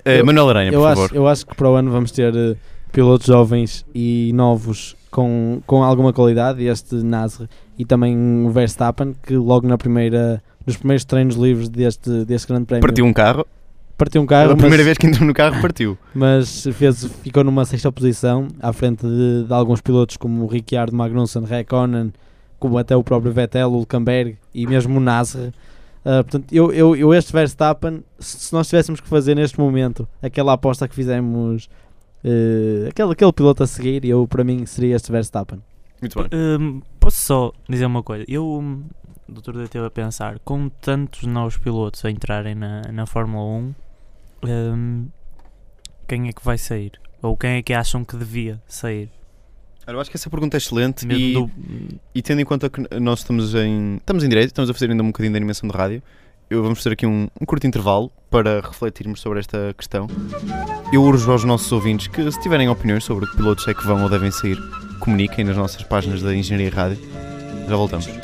Eh, 0.04 0.20
Eu- 0.20 0.26
Manuel 0.26 0.48
Aranha, 0.48 0.70
eu, 0.72 0.80
por 0.80 0.86
acho, 0.88 1.00
favor. 1.02 1.16
eu 1.16 1.28
acho 1.28 1.46
que 1.46 1.54
para 1.54 1.68
o 1.70 1.74
ano 1.74 1.90
vamos 1.90 2.10
ter 2.10 2.34
eh, 2.34 2.56
pilotos 2.90 3.26
jovens 3.26 3.84
e 3.94 4.32
novos 4.34 4.96
com, 5.12 5.62
com 5.64 5.84
alguma 5.84 6.12
qualidade. 6.12 6.64
Este 6.64 6.96
Nasr 6.96 7.46
e 7.78 7.84
também 7.84 8.44
o 8.44 8.50
Verstappen, 8.50 9.14
que 9.22 9.36
logo 9.36 9.68
na 9.68 9.78
primeira, 9.78 10.42
nos 10.66 10.76
primeiros 10.76 11.04
treinos 11.04 11.36
livres 11.36 11.68
deste, 11.68 12.24
deste 12.24 12.48
grande 12.48 12.66
prémio 12.66 12.82
Partiu 12.82 13.04
um 13.04 13.12
carro. 13.12 13.46
partiu 13.96 14.20
um 14.22 14.26
carro, 14.26 14.52
a 14.52 14.56
primeira 14.56 14.78
mas, 14.78 14.86
vez 14.86 14.98
que 14.98 15.06
entrou 15.06 15.24
no 15.24 15.34
carro, 15.34 15.60
partiu. 15.62 15.96
mas 16.12 16.64
fez, 16.72 17.04
ficou 17.22 17.44
numa 17.44 17.64
sexta 17.64 17.92
posição, 17.92 18.48
à 18.60 18.72
frente 18.72 19.06
de, 19.06 19.44
de 19.44 19.52
alguns 19.52 19.80
pilotos 19.80 20.16
como 20.16 20.42
o 20.42 20.46
Ricciardo 20.48 20.96
Magnussen, 20.96 21.44
Raikkonen, 21.44 22.12
como 22.58 22.78
até 22.78 22.96
o 22.96 23.04
próprio 23.04 23.32
Vettel, 23.32 23.70
o 23.70 23.80
Hülkenberg 23.80 24.36
e 24.52 24.66
mesmo 24.66 24.96
o 24.96 25.00
Nasr. 25.00 25.52
Ah, 26.04 26.24
portanto, 26.24 26.46
eu, 26.50 26.72
eu, 26.72 26.96
eu 26.96 27.14
este 27.14 27.32
Verstappen, 27.32 28.02
se 28.18 28.52
nós 28.52 28.68
tivéssemos 28.68 29.00
que 29.00 29.08
fazer 29.08 29.34
neste 29.36 29.58
momento 29.58 30.08
aquela 30.20 30.52
aposta 30.52 30.88
que 30.88 30.94
fizemos, 30.94 31.68
eh, 32.24 32.88
aquele, 32.88 33.12
aquele 33.12 33.32
piloto 33.32 33.62
a 33.62 33.66
seguir, 33.66 34.04
eu 34.04 34.26
para 34.26 34.44
mim 34.44 34.64
seria 34.66 34.96
este 34.96 35.10
Verstappen. 35.12 35.60
Muito 36.00 36.18
bem. 36.18 36.28
Hum, 36.32 36.82
posso 36.98 37.16
só 37.18 37.52
dizer 37.68 37.86
uma 37.86 38.02
coisa? 38.02 38.24
Eu, 38.28 38.44
hum, 38.46 38.84
o 39.28 39.32
Dr. 39.32 39.52
D 39.58 39.62
esteve 39.64 39.86
a 39.86 39.90
pensar, 39.90 40.38
com 40.40 40.68
tantos 40.68 41.22
novos 41.24 41.56
pilotos 41.56 42.04
a 42.04 42.10
entrarem 42.10 42.54
na, 42.54 42.82
na 42.92 43.06
Fórmula 43.06 43.44
1, 43.44 43.74
hum, 44.48 45.08
quem 46.08 46.28
é 46.28 46.32
que 46.32 46.44
vai 46.44 46.58
sair? 46.58 46.92
Ou 47.22 47.36
quem 47.36 47.52
é 47.52 47.62
que 47.62 47.72
acham 47.72 48.04
que 48.04 48.16
devia 48.16 48.60
sair? 48.66 49.08
Eu 49.86 50.00
acho 50.00 50.10
que 50.10 50.16
essa 50.16 50.30
pergunta 50.30 50.56
é 50.56 50.58
excelente 50.58 51.04
e, 51.06 51.34
do- 51.34 51.50
e 52.14 52.22
tendo 52.22 52.40
em 52.40 52.44
conta 52.44 52.70
que 52.70 52.80
nós 53.00 53.20
estamos 53.20 53.52
em, 53.54 53.96
estamos 53.96 54.22
em 54.22 54.28
direito, 54.28 54.48
estamos 54.48 54.70
a 54.70 54.74
fazer 54.74 54.90
ainda 54.90 55.02
um 55.02 55.06
bocadinho 55.08 55.32
de 55.32 55.36
animação 55.36 55.68
de 55.68 55.76
rádio, 55.76 56.02
eu 56.52 56.62
vamos 56.62 56.78
fazer 56.78 56.92
aqui 56.92 57.06
um, 57.06 57.28
um 57.40 57.46
curto 57.46 57.66
intervalo 57.66 58.12
para 58.30 58.60
refletirmos 58.60 59.20
sobre 59.20 59.40
esta 59.40 59.74
questão. 59.76 60.06
Eu 60.92 61.02
urjo 61.02 61.32
aos 61.32 61.44
nossos 61.44 61.72
ouvintes 61.72 62.08
que, 62.08 62.30
se 62.30 62.40
tiverem 62.40 62.68
opiniões 62.68 63.04
sobre 63.04 63.26
que 63.26 63.36
pilotos 63.36 63.66
é 63.66 63.74
que 63.74 63.86
vão 63.86 64.02
ou 64.02 64.08
devem 64.10 64.30
sair, 64.30 64.58
comuniquem 65.00 65.44
nas 65.44 65.56
nossas 65.56 65.82
páginas 65.82 66.20
da 66.20 66.34
Engenharia 66.34 66.70
Rádio. 66.70 66.98
Já 67.66 67.74
voltamos. 67.76 68.06
Hoje 68.06 68.20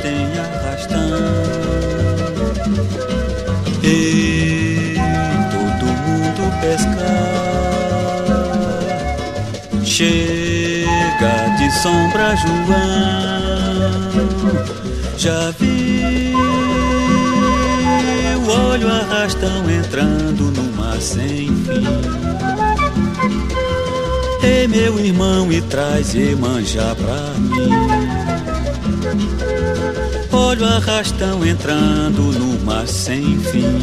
tem 0.00 0.26
arrastão. 0.38 1.10
Todo 5.50 5.86
mundo 5.86 6.60
pescar. 6.60 7.34
De 9.82 10.53
sombra, 11.84 12.34
João. 12.34 12.64
Já 15.18 15.50
vi 15.58 16.32
o 18.36 18.70
olho 18.70 18.88
arrastão 18.88 19.68
entrando 19.68 20.44
no 20.44 20.72
mar 20.78 20.98
sem 20.98 21.48
fim. 21.48 21.84
Ei, 24.42 24.66
meu 24.66 24.98
irmão, 24.98 25.52
e 25.52 25.60
traz 25.60 26.14
Emanjá 26.14 26.94
pra 26.94 27.34
mim. 27.38 27.68
Olha 30.32 30.62
o 30.62 30.70
arrastão 30.76 31.44
entrando 31.44 32.22
no 32.38 32.64
mar 32.64 32.88
sem 32.88 33.38
fim. 33.40 33.78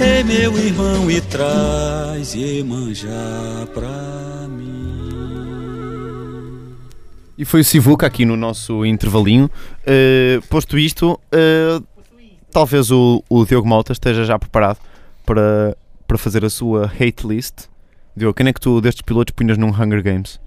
Ei, 0.00 0.24
meu 0.24 0.58
irmão, 0.58 1.08
e 1.08 1.20
traz 1.20 2.34
Emanjá 2.34 3.64
pra 3.72 3.88
mim. 3.88 4.01
E 7.42 7.44
foi 7.44 7.62
o 7.62 7.64
Sivuca 7.64 8.06
aqui 8.06 8.24
no 8.24 8.36
nosso 8.36 8.86
intervalinho. 8.86 9.50
Uh, 9.82 10.40
posto 10.46 10.78
isto, 10.78 11.20
uh, 11.34 11.84
talvez 12.52 12.88
o, 12.92 13.20
o 13.28 13.44
Diogo 13.44 13.68
Malta 13.68 13.92
esteja 13.92 14.24
já 14.24 14.38
preparado 14.38 14.78
para, 15.26 15.76
para 16.06 16.16
fazer 16.16 16.44
a 16.44 16.48
sua 16.50 16.86
hate 16.86 17.26
list. 17.26 17.66
Diogo, 18.16 18.32
quem 18.32 18.46
é 18.46 18.52
que 18.52 18.60
tu 18.60 18.80
destes 18.80 19.02
pilotos 19.02 19.34
punhas 19.34 19.58
num 19.58 19.70
Hunger 19.70 20.04
Games? 20.04 20.40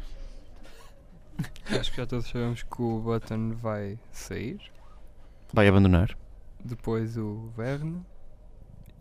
Acho 1.70 1.92
que 1.92 1.98
já 1.98 2.06
todos 2.06 2.30
sabemos 2.30 2.64
que 2.64 2.82
o 2.82 3.00
Button 3.00 3.56
vai 3.62 3.98
sair. 4.14 4.58
Vai 5.52 5.68
abandonar? 5.68 6.16
Depois 6.64 7.18
o 7.18 7.50
Verne 7.58 7.98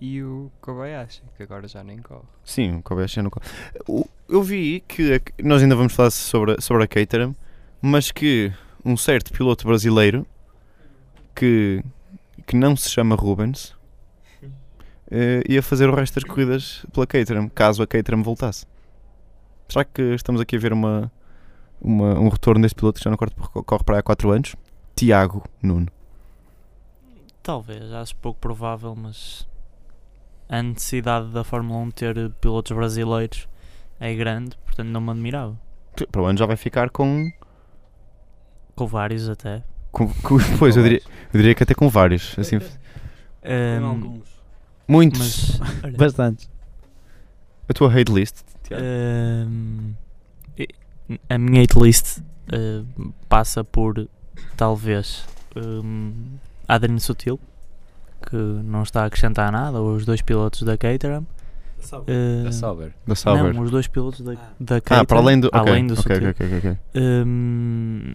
e 0.00 0.20
o 0.20 0.50
Kobayashi, 0.60 1.22
que 1.36 1.44
agora 1.44 1.68
já 1.68 1.84
nem 1.84 1.98
corre. 1.98 2.24
Sim, 2.44 2.78
o 2.78 2.82
Kobayashi 2.82 3.22
não. 3.22 3.30
co- 3.30 3.40
O- 3.86 4.08
Eu 4.28 4.42
vi 4.42 4.82
que 4.88 5.14
a- 5.14 5.20
nós 5.44 5.62
ainda 5.62 5.76
vamos 5.76 5.92
falar 5.92 6.10
sobre, 6.10 6.60
sobre 6.60 6.82
a 6.82 6.88
Caterham, 6.88 7.36
mas 7.86 8.10
que 8.10 8.50
um 8.82 8.96
certo 8.96 9.30
piloto 9.30 9.66
brasileiro 9.66 10.26
que, 11.34 11.84
que 12.46 12.56
não 12.56 12.74
se 12.74 12.88
chama 12.88 13.14
Rubens 13.14 13.74
eh, 15.10 15.42
ia 15.46 15.62
fazer 15.62 15.88
o 15.90 15.94
resto 15.94 16.14
das 16.14 16.24
corridas 16.24 16.84
pela 16.94 17.06
Caterham, 17.06 17.46
caso 17.48 17.82
a 17.82 17.86
Caterham 17.86 18.22
voltasse. 18.22 18.64
Será 19.68 19.84
que 19.84 20.00
estamos 20.14 20.40
aqui 20.40 20.56
a 20.56 20.58
ver 20.58 20.72
uma, 20.72 21.12
uma- 21.80 22.18
um 22.18 22.28
retorno 22.28 22.62
deste 22.62 22.74
piloto 22.76 22.98
que 22.98 23.04
já 23.04 23.10
não 23.10 23.18
corre, 23.18 23.32
corre 23.66 23.84
para 23.84 23.96
aí 23.96 24.00
há 24.00 24.02
4 24.02 24.30
anos? 24.30 24.56
Tiago 24.96 25.44
Nuno. 25.62 25.88
Talvez, 27.42 27.92
acho 27.92 28.16
pouco 28.16 28.40
provável, 28.40 28.94
mas 28.96 29.46
a 30.48 30.62
necessidade 30.62 31.28
da 31.28 31.44
Fórmula 31.44 31.80
1 31.80 31.90
ter 31.90 32.30
pilotos 32.40 32.74
brasileiros 32.74 33.46
é 34.00 34.14
grande, 34.14 34.56
portanto 34.64 34.88
não 34.88 35.00
me 35.02 35.10
admirava. 35.10 35.58
Para 36.10 36.22
o 36.22 36.24
ano 36.24 36.38
já 36.38 36.46
vai 36.46 36.56
ficar 36.56 36.88
com. 36.90 37.30
Com 38.74 38.86
vários 38.86 39.28
até. 39.28 39.62
com, 39.92 40.08
com- 40.08 40.38
pois, 40.58 40.76
eu 40.76 40.82
diria, 40.82 41.00
eu 41.32 41.38
diria 41.40 41.54
que 41.54 41.62
até 41.62 41.74
com 41.74 41.88
vários. 41.88 42.34
Assim, 42.38 42.58
Com 42.58 42.66
Hum, 43.46 43.86
alguns. 43.86 44.28
muitos. 44.88 45.58
mas 45.58 45.60
olha, 45.84 45.96
Bastante. 45.96 46.48
A 47.68 47.72
tua 47.72 47.88
hate 47.90 48.12
list, 48.12 48.36
Tiago. 48.62 48.82
e- 50.58 50.68
a 51.28 51.38
minha 51.38 51.62
hate 51.62 51.78
list 51.78 52.18
hum, 52.52 53.12
passa 53.28 53.62
por 53.64 54.06
talvez 54.56 55.24
Adrien 56.68 56.98
Sutil, 56.98 57.38
que 58.28 58.36
não 58.36 58.82
está 58.82 59.02
a 59.02 59.06
acrescentar 59.06 59.50
nada, 59.52 59.80
ou 59.80 59.94
os 59.94 60.04
dois 60.04 60.20
pilotos 60.22 60.62
da 60.62 60.76
Caterham. 60.76 61.26
Da 62.44 62.50
Sauber. 62.52 62.92
da 63.06 63.14
Sauber. 63.14 63.52
Não, 63.54 63.62
os 63.62 63.70
dois 63.70 63.86
pilotos 63.86 64.22
da, 64.22 64.32
Ah. 64.32 64.36
da 64.58 64.76
ah, 64.76 64.80
Caterham, 64.80 65.04
para 65.06 65.18
além 65.18 65.40
do. 65.40 65.48
ok, 65.48 65.60
além 65.60 65.86
do 65.86 65.92
ok, 65.94 66.02
Sutil. 66.16 66.30
ok, 66.30 66.46
ok, 66.46 66.58
ok. 66.58 66.78
Hum, 66.96 68.14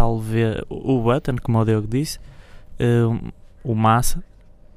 talvez 0.00 0.62
o 0.70 1.02
Button, 1.02 1.36
como 1.42 1.58
o 1.58 1.64
Diogo 1.64 1.86
disse, 1.86 2.18
hum, 2.80 3.30
o 3.62 3.74
Massa, 3.74 4.22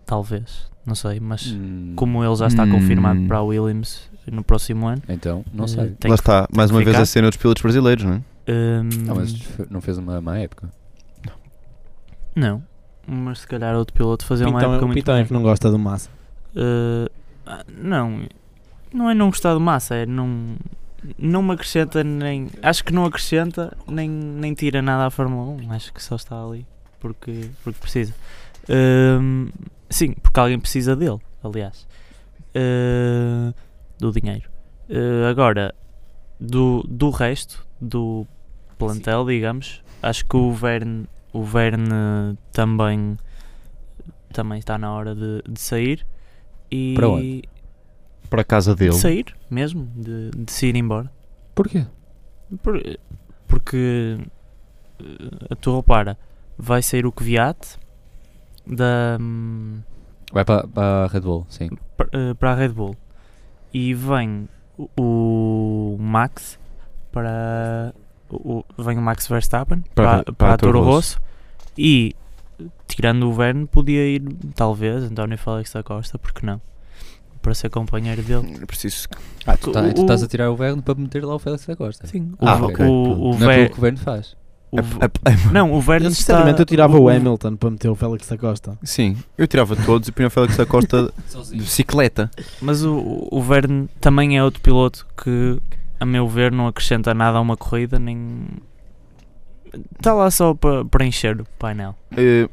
talvez, 0.06 0.70
não 0.86 0.96
sei, 0.96 1.20
mas 1.22 1.48
Hum, 1.52 1.94
como 1.96 2.22
ele 2.24 2.36
já 2.36 2.48
está 2.48 2.66
Hum. 2.66 2.70
confirmado 2.72 3.22
para 3.22 3.38
a 3.38 3.42
Williams 3.42 4.10
no 4.30 4.44
próximo 4.44 4.86
ano, 4.88 5.02
Então, 5.08 5.46
não 5.54 5.64
eh, 5.64 5.68
sei. 5.68 5.90
tem 6.00 6.12
Lá 6.12 6.18
que- 6.18 6.22
está, 6.22 6.48
mais 6.54 6.72
uma 6.72 6.84
vez 6.84 6.96
a 6.98 7.06
cena 7.06 7.30
dos 7.30 7.38
pilotos 7.38 7.62
brasileiros, 7.64 8.04
não 8.04 8.14
é? 8.16 8.22
hum, 8.52 8.90
Não, 9.06 9.16
mas 9.16 9.34
não 9.70 9.80
fez 9.82 9.98
uma 9.98 10.20
má 10.20 10.38
época. 10.40 10.70
não, 12.36 12.62
mas 13.08 13.40
se 13.40 13.48
calhar 13.48 13.76
outro 13.76 13.94
piloto 13.94 14.26
fazer 14.26 14.46
uma 14.46 14.62
época 14.62 14.84
o 14.84 14.88
muito 14.88 14.96
Pitão 14.96 15.16
é 15.16 15.24
que 15.24 15.32
não 15.34 15.42
gosta 15.42 15.72
do 15.72 15.80
Massa. 15.80 16.10
Uh, 16.56 17.10
não, 17.78 18.24
não 18.94 19.10
é 19.10 19.14
não 19.14 19.28
gostar 19.30 19.54
de 19.54 19.60
massa, 19.60 19.96
é 19.96 20.06
não, 20.06 20.56
não 21.18 21.42
me 21.42 21.54
acrescenta 21.54 22.04
nem. 22.04 22.50
Acho 22.62 22.84
que 22.84 22.94
não 22.94 23.06
acrescenta 23.06 23.76
nem, 23.88 24.10
nem 24.10 24.54
tira 24.54 24.82
nada 24.82 25.06
à 25.06 25.10
Fórmula 25.10 25.62
1. 25.64 25.72
Acho 25.72 25.94
que 25.94 26.02
só 26.02 26.16
está 26.16 26.42
ali 26.42 26.66
porque, 27.04 27.50
porque 27.62 27.80
precisa. 27.80 28.16
Um, 28.70 29.50
sim, 29.90 30.14
porque 30.14 30.40
alguém 30.40 30.58
precisa 30.58 30.96
dele, 30.96 31.20
aliás, 31.44 31.86
Uh, 32.56 33.52
do 33.98 34.12
dinheiro. 34.12 34.48
Uh, 34.88 35.26
agora, 35.28 35.74
do, 36.40 36.86
do 36.88 37.10
resto 37.10 37.66
do 37.82 38.28
plantel, 38.78 39.26
digamos, 39.26 39.82
acho 40.04 40.24
que 40.24 40.38
o 40.38 40.54
Verne, 40.54 41.08
o 41.32 41.44
Verne 41.44 42.38
também, 42.52 43.18
também 44.32 44.60
está 44.60 44.78
na 44.78 44.94
hora 44.94 45.16
de, 45.16 45.42
de 45.50 45.60
sair. 45.60 46.06
E 46.70 46.94
Para 46.94 47.10
onde? 47.10 47.44
Para 48.34 48.42
a 48.42 48.46
casa 48.46 48.76
dele. 48.76 48.92
de 48.92 48.98
sair 49.00 49.26
mesmo, 49.50 49.88
de, 49.96 50.32
de 50.32 50.52
se 50.52 50.66
ir 50.68 50.76
embora. 50.76 51.12
Porquê? 51.54 51.86
Por- 52.64 52.82
porque 53.48 54.18
eh, 55.00 55.48
a 55.52 55.56
tu 55.56 55.76
repara, 55.76 56.18
vai 56.58 56.82
sair 56.82 57.06
o 57.06 57.12
Kvyat 57.12 57.78
da, 58.66 59.18
hum, 59.22 59.82
Vai 60.32 60.44
para, 60.44 60.68
para 60.68 61.04
a 61.04 61.08
Red 61.08 61.22
Bull, 61.22 61.46
sim. 61.48 61.70
pa- 61.96 62.08
eh, 62.12 62.34
para 62.34 62.52
a 62.54 62.56
Red 62.56 62.70
Bull 62.70 62.96
e 63.72 63.94
vem 63.94 64.50
o, 64.78 64.90
o 64.98 65.98
Max 66.00 66.58
para 67.12 67.94
o, 68.32 68.64
vem 68.80 68.98
o 68.98 69.02
Max 69.02 69.28
Verstappen 69.28 69.84
Para- 69.94 70.10
para, 70.10 70.24
para 70.24 70.34
para, 70.34 70.54
a 70.54 70.58
Toro 70.58 70.80
Toro 70.80 70.86
Rosso 70.86 71.20
e 71.78 72.16
tirando 72.88 73.30
o 73.30 73.34
Verne 73.34 73.68
podia 73.68 74.08
ir 74.08 74.22
talvez 74.56 75.04
António 75.04 75.38
Félix 75.38 75.72
da 75.74 75.84
Costa, 75.84 76.18
porque 76.18 76.44
não? 76.46 76.60
Para 77.44 77.54
ser 77.54 77.70
companheiro 77.70 78.24
dele. 78.24 78.58
É 78.62 78.66
preciso. 78.66 79.08
Ah, 79.46 79.56
tu, 79.56 79.72
tá- 79.72 79.82
O- 79.82 79.94
tu 79.94 80.02
estás 80.02 80.24
a 80.24 80.28
tirar 80.28 80.50
o 80.50 80.56
Verne 80.56 80.82
para 80.82 80.96
meter 80.96 81.24
lá 81.24 81.36
o 81.36 81.40
Félix 81.40 81.66
da 81.68 81.76
Costa. 81.76 82.08
Sim, 82.08 82.32
o, 82.42 82.48
Ah, 82.48 82.56
o, 82.60 82.66
ok, 82.66 82.86
o, 82.88 83.38
Não 83.38 83.52
é 83.52 83.70
que 83.70 83.78
o 83.78 83.82
Verne 83.82 84.00
faz. 84.00 84.36
o- 84.72 84.78
Não, 85.54 85.72
o 85.74 85.80
Verne 85.80 86.08
Eu, 86.08 86.12
está... 86.12 86.22
sinceramente, 86.22 86.60
eu 86.62 86.66
tirava 86.66 86.98
o 86.98 87.04
o- 87.04 87.10
Hamilton 87.10 87.56
para 87.58 87.70
meter 87.70 87.90
o 87.90 87.96
Félix 87.96 88.28
da 88.28 88.38
Costa. 88.38 88.76
Sim, 88.82 89.18
eu 89.38 89.46
tirava 89.48 89.76
todos 89.76 90.08
e 90.08 90.12
punha 90.12 90.28
o 90.30 90.32
Félix 90.32 90.58
da 90.58 90.66
Costa 90.66 91.14
de 91.52 91.58
bicicleta. 91.58 92.32
Mas 92.62 92.84
o, 92.84 93.28
o 93.30 93.42
Verne 93.42 93.88
também 94.02 94.36
é 94.38 94.44
outro 94.44 94.62
piloto 94.62 95.06
que, 95.22 95.60
a 96.00 96.06
meu 96.06 96.28
ver, 96.28 96.52
não 96.52 96.66
acrescenta 96.68 97.14
nada 97.14 97.38
a 97.38 97.42
uma 97.42 97.56
corrida, 97.58 98.00
nem. 98.00 98.48
Está 99.98 100.14
lá 100.14 100.30
só 100.30 100.54
para 100.54 100.86
preencher 100.86 101.42
o 101.42 101.46
painel. 101.58 101.96
Eh, 102.16 102.48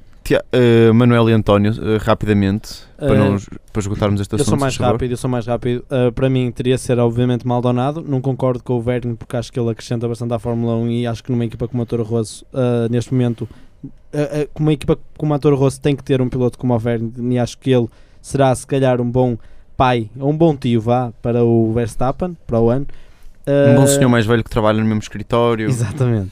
Eh, 0.53 0.93
Manuel 0.93 1.31
e 1.31 1.33
António, 1.33 1.73
eh, 1.73 1.99
rapidamente, 2.01 2.83
para, 2.97 3.15
Eh, 3.15 3.19
não, 3.19 3.37
para 3.73 3.81
esgotarmos 3.81 4.21
este 4.21 4.35
Eu 4.35 4.45
sou 4.45 4.59
mais 4.59 4.77
rápido, 4.77 5.11
eu 5.13 5.17
sou 5.17 5.31
mais 5.31 5.47
rápido. 5.47 5.85
Uh, 5.91 6.13
para 6.13 6.29
mim 6.29 6.51
teria 6.53 6.77
de 6.77 6.81
ser 6.81 6.99
obviamente 6.99 7.47
Maldonado. 7.47 8.05
Não 8.07 8.21
concordo 8.21 8.63
com 8.63 8.75
o 8.75 8.81
Verne 8.81 9.17
porque 9.17 9.37
acho 9.37 9.53
que 9.53 9.59
ele 9.59 9.71
acrescenta 9.71 10.07
bastante 10.07 10.35
à 10.35 10.39
Fórmula 10.39 10.75
1 10.77 10.91
e 10.91 11.07
acho 11.07 11.25
que 11.25 11.31
numa 11.33 11.45
equipa 11.45 11.67
como 11.67 11.83
a 11.83 11.87
Toro 11.87 12.03
Rosso, 12.03 12.45
uh, 12.53 12.91
neste 12.91 13.13
momento, 13.13 13.49
uh, 13.83 13.89
uh, 13.89 14.49
com 14.53 14.63
uma 14.63 14.73
equipa 14.73 14.99
como 15.17 15.35
a 15.35 15.39
Toro 15.39 15.57
Rosso 15.57 15.81
tem 15.81 15.97
que 15.97 16.05
ter 16.05 16.21
um 16.21 16.29
piloto 16.29 16.59
como 16.59 16.75
o 16.75 16.79
Verne 16.79 17.13
e 17.19 17.39
acho 17.39 17.59
que 17.59 17.71
ele 17.71 17.89
será 18.21 18.55
se 18.55 18.67
calhar 18.67 19.01
um 19.01 19.11
bom 19.11 19.37
pai, 19.77 20.11
ou 20.19 20.31
um 20.31 20.37
bom 20.37 20.55
tio 20.55 20.81
vá 20.81 21.13
para 21.23 21.43
o 21.43 21.73
Verstappen, 21.73 22.37
para 22.47 22.61
o 22.61 22.69
ano. 22.71 22.87
Um 23.49 23.75
bom 23.77 23.85
Uh, 23.85 23.89
senhor 23.89 24.09
mais 24.09 24.27
velho 24.27 24.45
que 24.45 24.51
trabalha 24.51 24.79
no 24.79 24.85
mesmo 24.85 25.01
escritório. 25.01 25.67
Exatamente. 25.71 26.31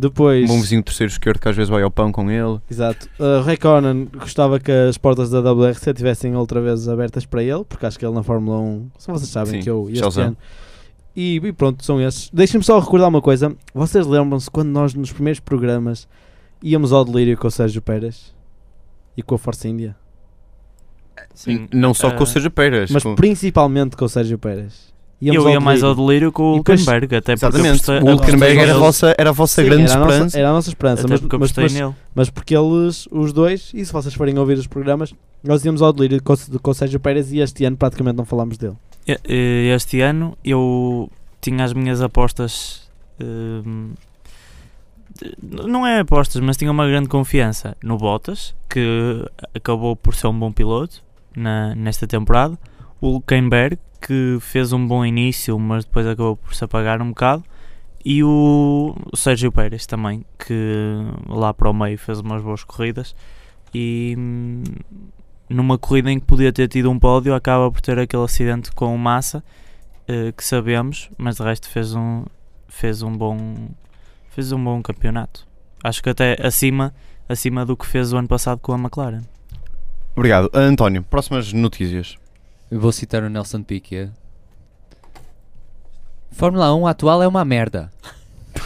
Depois, 0.00 0.48
Um 0.48 0.54
bom 0.54 0.60
vizinho 0.60 0.82
terceiro 0.82 1.12
esquerdo 1.12 1.38
que 1.40 1.48
às 1.48 1.54
vezes 1.54 1.68
vai 1.68 1.82
ao 1.82 1.90
pão 1.90 2.10
com 2.10 2.30
ele. 2.30 2.58
Exato. 2.70 3.08
Uh, 3.18 3.42
Raikkonen 3.44 4.06
gostava 4.16 4.58
que 4.58 4.72
as 4.72 4.96
portas 4.96 5.28
da 5.30 5.40
WRC 5.40 5.92
tivessem 5.94 6.34
outra 6.34 6.60
vez 6.60 6.88
abertas 6.88 7.26
para 7.26 7.42
ele, 7.42 7.64
porque 7.64 7.84
acho 7.84 7.98
que 7.98 8.04
ele 8.06 8.14
na 8.14 8.22
Fórmula 8.22 8.58
1, 8.58 8.90
se 8.98 9.06
vocês 9.08 9.28
sabem 9.28 9.54
Sim, 9.54 9.60
que 9.60 9.68
eu 9.70 9.86
este 9.88 10.00
tchauzão. 10.00 10.24
ano. 10.28 10.36
E, 11.14 11.36
e 11.36 11.52
pronto, 11.52 11.84
são 11.84 12.00
esses. 12.00 12.30
Deixem-me 12.32 12.64
só 12.64 12.78
recordar 12.78 13.08
uma 13.08 13.20
coisa. 13.20 13.54
Vocês 13.74 14.06
lembram-se 14.06 14.50
quando 14.50 14.68
nós 14.68 14.94
nos 14.94 15.12
primeiros 15.12 15.40
programas 15.40 16.08
íamos 16.62 16.92
ao 16.92 17.04
delírio 17.04 17.36
com 17.36 17.48
o 17.48 17.50
Sérgio 17.50 17.82
Pérez 17.82 18.34
e 19.16 19.22
com 19.22 19.34
a 19.34 19.38
Força 19.38 19.68
India? 19.68 19.96
Sim. 21.34 21.68
Não 21.72 21.92
só 21.92 22.10
com 22.12 22.20
o 22.20 22.22
Ah, 22.22 22.26
Sérgio 22.26 22.50
Pérez. 22.50 22.90
Mas 22.90 23.02
com- 23.02 23.14
principalmente 23.14 23.96
com 23.96 24.04
o 24.04 24.08
Sérgio 24.08 24.38
Pérez. 24.38 24.92
Íamos 25.22 25.44
Eu 25.44 25.50
ia 25.50 25.60
mais 25.60 25.82
ao 25.82 25.94
delírio. 25.94 26.32
com 26.32 26.42
o 26.44 26.56
Hulkenberg, 26.56 27.14
até 27.16 27.36
porque 27.36 27.46
Exatamente. 27.58 27.90
O 27.90 28.10
Hulkenberg 28.12 28.58
era 28.58 28.74
a 28.74 28.78
vossa, 28.78 29.14
era 29.18 29.28
a 29.30 29.32
vossa 29.32 29.60
Sim, 29.62 29.68
grande 29.68 29.82
era, 29.82 29.92
a 29.92 29.96
esperança. 30.00 30.24
nossa, 30.24 30.38
era 30.38 30.48
a 30.48 30.52
nossa 30.52 30.68
esperança. 30.70 31.02
Até 31.02 31.10
Mas, 31.12 31.20
porque 31.20 31.36
mas, 31.36 31.50
depois- 31.52 31.72
nele. 31.74 31.94
mas 32.14 32.30
porque 32.30 32.56
eles, 32.56 33.06
os 33.10 33.32
dois, 33.32 33.70
e 33.74 33.84
se 33.84 33.92
vocês 33.92 34.14
forem 34.14 34.38
ouvir 34.38 34.56
os 34.56 34.66
programas, 34.66 35.12
nós 35.44 35.62
íamos 35.64 35.82
ao 35.82 35.92
delírio 35.92 36.22
com, 36.22 36.32
o- 36.32 36.60
com 36.60 36.70
o 36.70 36.74
Sérgio 36.74 36.98
Pérez 36.98 37.32
e 37.32 37.38
este 37.40 37.64
ano 37.66 37.76
praticamente 37.76 38.16
não 38.16 38.24
falámos 38.24 38.56
dele. 38.56 38.74
Este 39.06 40.00
ano 40.00 40.38
eu 40.44 41.10
tinha 41.40 41.64
as 41.64 41.72
minhas 41.74 42.00
apostas. 42.00 42.88
hum, 43.20 43.90
não 45.42 45.86
é 45.86 46.00
apostas, 46.00 46.40
mas 46.40 46.56
tinha 46.56 46.70
uma 46.70 46.86
grande 46.86 47.08
confiança 47.08 47.76
no 47.82 47.98
Bottas, 47.98 48.54
que 48.68 49.22
acabou 49.54 49.94
por 49.94 50.14
ser 50.14 50.28
um 50.28 50.38
bom 50.38 50.50
piloto 50.50 51.02
na, 51.36 51.74
nesta 51.74 52.06
temporada. 52.06 52.58
O 53.00 53.08
Hulkenberg, 53.08 53.78
que 54.00 54.38
fez 54.40 54.72
um 54.72 54.86
bom 54.86 55.04
início, 55.04 55.58
mas 55.58 55.84
depois 55.84 56.06
acabou 56.06 56.36
por 56.36 56.54
se 56.54 56.64
apagar 56.64 57.02
um 57.02 57.10
bocado. 57.10 57.44
E 58.04 58.24
o, 58.24 58.94
Sérgio 59.14 59.52
Pérez 59.52 59.86
também, 59.86 60.24
que 60.38 60.96
lá 61.28 61.52
para 61.52 61.68
o 61.68 61.74
meio 61.74 61.98
fez 61.98 62.20
umas 62.20 62.42
boas 62.42 62.64
corridas. 62.64 63.14
E 63.74 64.14
hum, 64.18 64.62
numa 65.48 65.76
corrida 65.76 66.10
em 66.10 66.18
que 66.18 66.26
podia 66.26 66.52
ter 66.52 66.68
tido 66.68 66.90
um 66.90 66.98
pódio, 66.98 67.34
acaba 67.34 67.70
por 67.70 67.80
ter 67.80 67.98
aquele 67.98 68.24
acidente 68.24 68.72
com 68.72 68.94
o 68.94 68.98
Massa, 68.98 69.44
eh, 70.08 70.32
que 70.32 70.44
sabemos, 70.44 71.10
mas 71.18 71.36
de 71.36 71.42
resto 71.42 71.68
fez 71.68 71.94
um, 71.94 72.24
fez 72.68 73.02
um 73.02 73.16
bom 73.16 73.36
fez 74.30 74.50
um 74.52 74.62
bom 74.62 74.80
campeonato. 74.82 75.46
Acho 75.82 76.02
que 76.02 76.08
até 76.08 76.36
acima, 76.40 76.94
acima 77.28 77.66
do 77.66 77.76
que 77.76 77.86
fez 77.86 78.12
o 78.12 78.16
ano 78.16 78.28
passado 78.28 78.58
com 78.60 78.72
a 78.72 78.78
McLaren. 78.78 79.22
Obrigado. 80.16 80.50
António, 80.54 81.02
próximas 81.02 81.52
notícias. 81.52 82.16
Eu 82.70 82.78
vou 82.80 82.92
citar 82.92 83.22
o 83.22 83.28
Nelson 83.28 83.62
Piquet. 83.62 84.10
Fórmula 86.32 86.74
1 86.74 86.86
atual 86.86 87.22
é 87.22 87.28
uma 87.28 87.44
merda. 87.44 87.90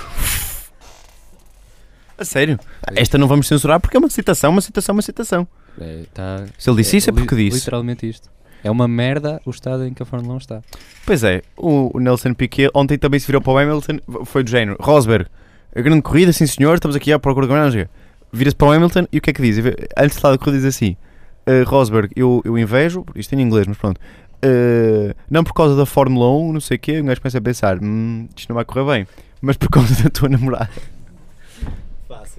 A 2.17 2.25
sério? 2.25 2.59
Esta 2.95 3.19
não 3.19 3.27
vamos 3.27 3.47
censurar 3.49 3.81
porque 3.81 3.97
é 3.97 4.01
uma 4.01 4.09
citação, 4.11 4.51
uma 4.53 4.61
citação, 4.61 4.95
uma 4.95 5.03
citação. 5.03 5.49
É, 5.81 6.05
tá- 6.15 6.45
Se 6.59 6.71
ele 6.71 6.77
disse 6.77 6.99
isso 6.99 7.11
é 7.11 7.13
li- 7.13 7.19
porque 7.21 7.35
disse. 7.35 7.59
Literalmente 7.59 8.09
isto. 8.09 8.31
É 8.63 8.71
uma 8.71 8.87
merda 8.87 9.41
o 9.45 9.51
estado 9.51 9.85
em 9.85 9.93
que 9.93 10.03
a 10.03 10.07
Fórmula 10.07 10.35
1 10.35 10.39
está. 10.39 10.63
Pois 11.05 11.25
é, 11.25 11.43
o, 11.57 11.91
o 11.97 12.01
Nelson 12.01 12.33
Piquet 12.33 12.71
ontem 12.73 12.97
também 12.97 13.19
se 13.21 13.27
virou 13.27 13.43
para 13.43 13.53
o 13.53 13.59
Hamilton, 13.59 13.99
foi 14.25 14.43
do 14.45 14.51
género. 14.51 14.77
Rosberg, 14.81 15.27
a 15.75 15.81
grande 15.83 16.03
corrida, 16.03 16.33
sim 16.33 16.47
senhor, 16.47 16.75
estamos 16.75 16.95
aqui 16.97 17.13
à 17.13 17.19
procura 17.19 17.47
de 17.47 17.53
ganhar. 17.53 17.89
Vira-se 18.33 18.55
para 18.57 18.69
o 18.69 18.73
Hamilton 18.73 19.07
e 19.13 19.19
o 19.19 19.21
que 19.21 19.31
é 19.31 19.33
que 19.33 19.43
diz? 19.43 19.59
Antes 19.97 20.17
de 20.17 20.21
falar 20.23 20.35
da 20.37 20.39
corrida 20.39 20.59
diz 20.59 20.67
assim, 20.75 20.97
"Uh, 21.47 21.65
Rosberg, 21.69 22.11
eu, 22.17 22.41
eu 22.45 22.59
invejo, 22.59 23.05
isto 23.15 23.35
é 23.35 23.39
em 23.39 23.43
inglês, 23.43 23.67
mas 23.67 23.77
pronto, 23.77 23.99
"Uh, 24.45 25.15
não 25.31 25.45
por 25.45 25.53
causa 25.53 25.77
da 25.77 25.87
Fórmula 25.87 26.31
1, 26.31 26.53
não 26.53 26.61
sei 26.61 26.77
o 26.77 26.81
quê, 26.81 27.01
um 27.01 27.07
gajo 27.07 27.21
começa 27.21 27.39
a 27.39 27.41
pensar, 27.43 27.79
hum, 27.83 28.29
isto 28.37 28.49
não 28.49 28.55
vai 28.55 28.65
correr 28.65 28.85
bem, 28.85 29.07
mas 29.41 29.57
por 29.57 29.69
causa 29.69 30.03
da 30.03 30.11
tua 30.11 30.29
namorada. 30.29 30.71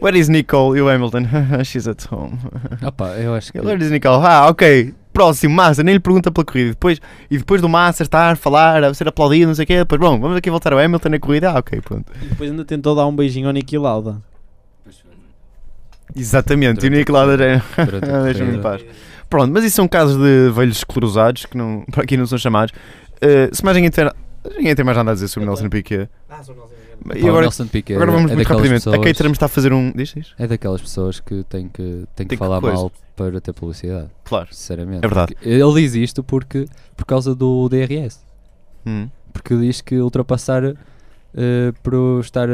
Where 0.02 0.18
is 0.18 0.28
Nicole? 0.28 0.78
E 0.78 0.82
o 0.82 0.90
Hamilton, 0.90 1.24
she's 1.64 1.88
at 1.88 2.06
home. 2.12 2.38
Opa, 2.86 3.14
eu 3.16 3.34
acho 3.34 3.52
que. 3.52 3.60
Where 3.60 3.82
is 3.82 3.92
Nicole? 3.92 4.26
Ah, 4.26 4.48
ok. 4.50 4.94
Próximo, 5.14 5.56
Massa, 5.56 5.82
nem 5.82 5.94
lhe 5.94 6.00
pergunta 6.00 6.30
pela 6.30 6.44
corrida. 6.44 6.72
Depois, 6.72 7.00
e 7.32 7.38
depois 7.38 7.62
do 7.62 7.70
Massa 7.70 8.04
estar 8.04 8.34
a 8.34 8.36
falar, 8.36 8.84
a 8.84 8.94
ser 8.94 9.08
aplaudido, 9.08 9.48
não 9.48 9.56
sei 9.56 9.64
o 9.64 9.68
quê, 9.68 9.78
depois, 9.78 10.00
bom, 10.02 10.20
vamos 10.20 10.36
aqui 10.36 10.50
voltar 10.50 10.74
ao 10.74 10.80
Hamilton 10.80 11.10
na 11.10 11.20
corrida. 11.20 11.52
Ah, 11.52 11.60
ok, 11.60 11.80
pronto. 11.80 12.12
E 12.22 12.26
depois 12.26 12.52
ainda 12.52 12.66
tentou 12.66 12.94
dar 12.94 13.08
um 13.08 13.16
beijinho 13.16 13.48
ao 13.48 13.54
Niki 13.54 13.78
Lauda. 13.78 14.22
Exatamente, 16.16 16.86
e 16.86 16.90
o 16.90 16.92
a 16.94 17.58
já- 17.58 17.86
durante 17.86 18.10
a 18.10 18.22
deixa-me 18.24 18.58
em 18.58 18.62
paz. 18.62 18.84
Pronto, 19.30 19.52
mas 19.52 19.64
isso 19.64 19.76
são 19.76 19.88
casos 19.88 20.18
de 20.18 20.50
velhos 20.52 20.78
esclerosados 20.78 21.46
que 21.46 21.58
não, 21.58 21.84
para 21.92 22.04
aqui 22.04 22.16
não 22.16 22.26
são 22.26 22.38
chamados. 22.38 22.74
Uh, 23.18 23.54
se 23.54 23.64
mais 23.66 23.76
ninguém 23.76 23.90
tiver, 23.90 24.14
ninguém 24.58 24.76
tem 24.76 24.86
mais 24.86 24.98
nada 24.98 25.12
a 25.12 25.14
dizer 25.14 25.28
sobre 25.28 25.46
o 25.48 25.52
Nelson 25.52 25.70
Piquet. 25.70 26.08
Ah, 26.30 26.44
sou 26.44 26.56
Nelson 26.56 26.74
Pá, 27.08 27.16
E 27.18 27.24
o 27.24 27.28
agora, 27.28 27.42
Nelson 27.42 27.68
Piquet 27.68 27.96
agora 27.96 28.12
vamos 28.12 28.32
é 28.32 28.36
muito 28.36 28.48
rapidamente. 28.48 28.88
A 28.88 28.92
pessoas- 28.92 29.08
Caterham 29.08 29.32
está 29.34 29.46
a 29.48 29.50
fazer 29.50 29.74
um. 29.74 29.92
Diz, 29.94 30.14
diz? 30.14 30.34
É 30.40 30.48
daquelas 30.48 30.82
pessoas 30.82 31.20
que 31.20 31.44
têm 31.44 31.68
que, 31.68 31.82
têm 31.84 32.06
Tem 32.16 32.28
que 32.28 32.36
que 32.36 32.38
falar 32.38 32.62
coisa. 32.62 32.76
mal 32.78 32.92
para 33.16 33.42
ter 33.42 33.54
publicidade. 33.54 34.08
Claro. 34.24 34.48
Sinceramente. 34.52 35.00
É 35.04 35.08
verdade. 35.08 35.36
Porque 35.36 35.50
Ele 35.50 35.74
diz 35.82 35.96
isto 35.96 36.24
porque, 36.24 36.66
por 36.96 37.06
causa 37.06 37.36
do 37.36 37.68
DRS. 37.70 38.20
Hum. 38.86 39.10
Porque 39.34 39.56
diz 39.58 39.82
que 39.82 39.98
ultrapassar 40.00 40.74
por 41.84 42.20
estar 42.22 42.48
a, 42.50 42.54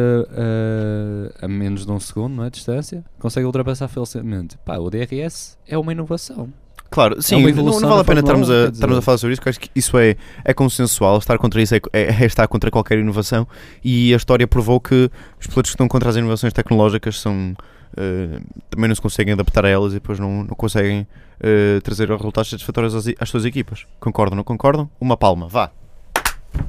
a- 1.41 1.45
a 1.45 1.47
menos 1.47 1.85
de 1.85 1.91
um 1.91 1.99
segundo, 1.99 2.35
não 2.35 2.43
é? 2.45 2.49
Distância, 2.49 3.03
consegue 3.19 3.45
ultrapassar 3.45 3.87
facilmente. 3.87 4.57
Pá, 4.65 4.77
o 4.77 4.89
DRS 4.89 5.57
é 5.67 5.77
uma 5.77 5.91
inovação. 5.91 6.51
Claro, 6.89 7.21
sim, 7.21 7.35
uma 7.37 7.49
não, 7.51 7.79
não 7.79 7.87
vale 7.89 8.01
a 8.01 8.03
pena 8.03 8.19
estarmos 8.19 8.49
1, 8.49 8.51
a, 8.53 8.65
estarmos 8.69 8.97
a 8.97 9.01
falar 9.01 9.17
sobre 9.17 9.31
isso, 9.33 9.39
porque 9.41 9.49
acho 9.49 9.59
que 9.61 9.69
isso 9.73 9.97
é, 9.97 10.17
é 10.43 10.53
consensual. 10.53 11.17
Estar 11.19 11.37
contra 11.37 11.61
isso 11.61 11.73
é, 11.73 11.79
é- 11.93 12.23
é 12.23 12.25
estar 12.25 12.45
contra 12.49 12.69
qualquer 12.69 12.99
inovação 12.99 13.47
e 13.81 14.13
a 14.13 14.17
história 14.17 14.45
provou 14.45 14.77
que 14.81 15.09
os 15.39 15.47
pilotos 15.47 15.71
que 15.71 15.75
estão 15.75 15.87
contra 15.87 16.09
as 16.09 16.17
inovações 16.17 16.51
tecnológicas 16.51 17.17
são, 17.21 17.55
eh, 17.95 18.41
também 18.69 18.89
não 18.89 18.95
se 18.95 19.01
conseguem 19.01 19.33
adaptar 19.33 19.65
a 19.65 19.69
elas 19.69 19.91
e 19.93 19.95
depois 19.95 20.19
não, 20.19 20.43
não 20.43 20.53
conseguem 20.55 21.07
eh, 21.39 21.79
trazer 21.81 22.09
resultados 22.09 22.49
satisfatórios 22.49 22.93
às, 22.93 23.05
às 23.19 23.29
suas 23.29 23.45
equipas. 23.45 23.85
Concordam, 23.97 24.35
não 24.35 24.43
concordam? 24.43 24.89
Uma 24.99 25.15
palma, 25.15 25.47
vá. 25.47 25.71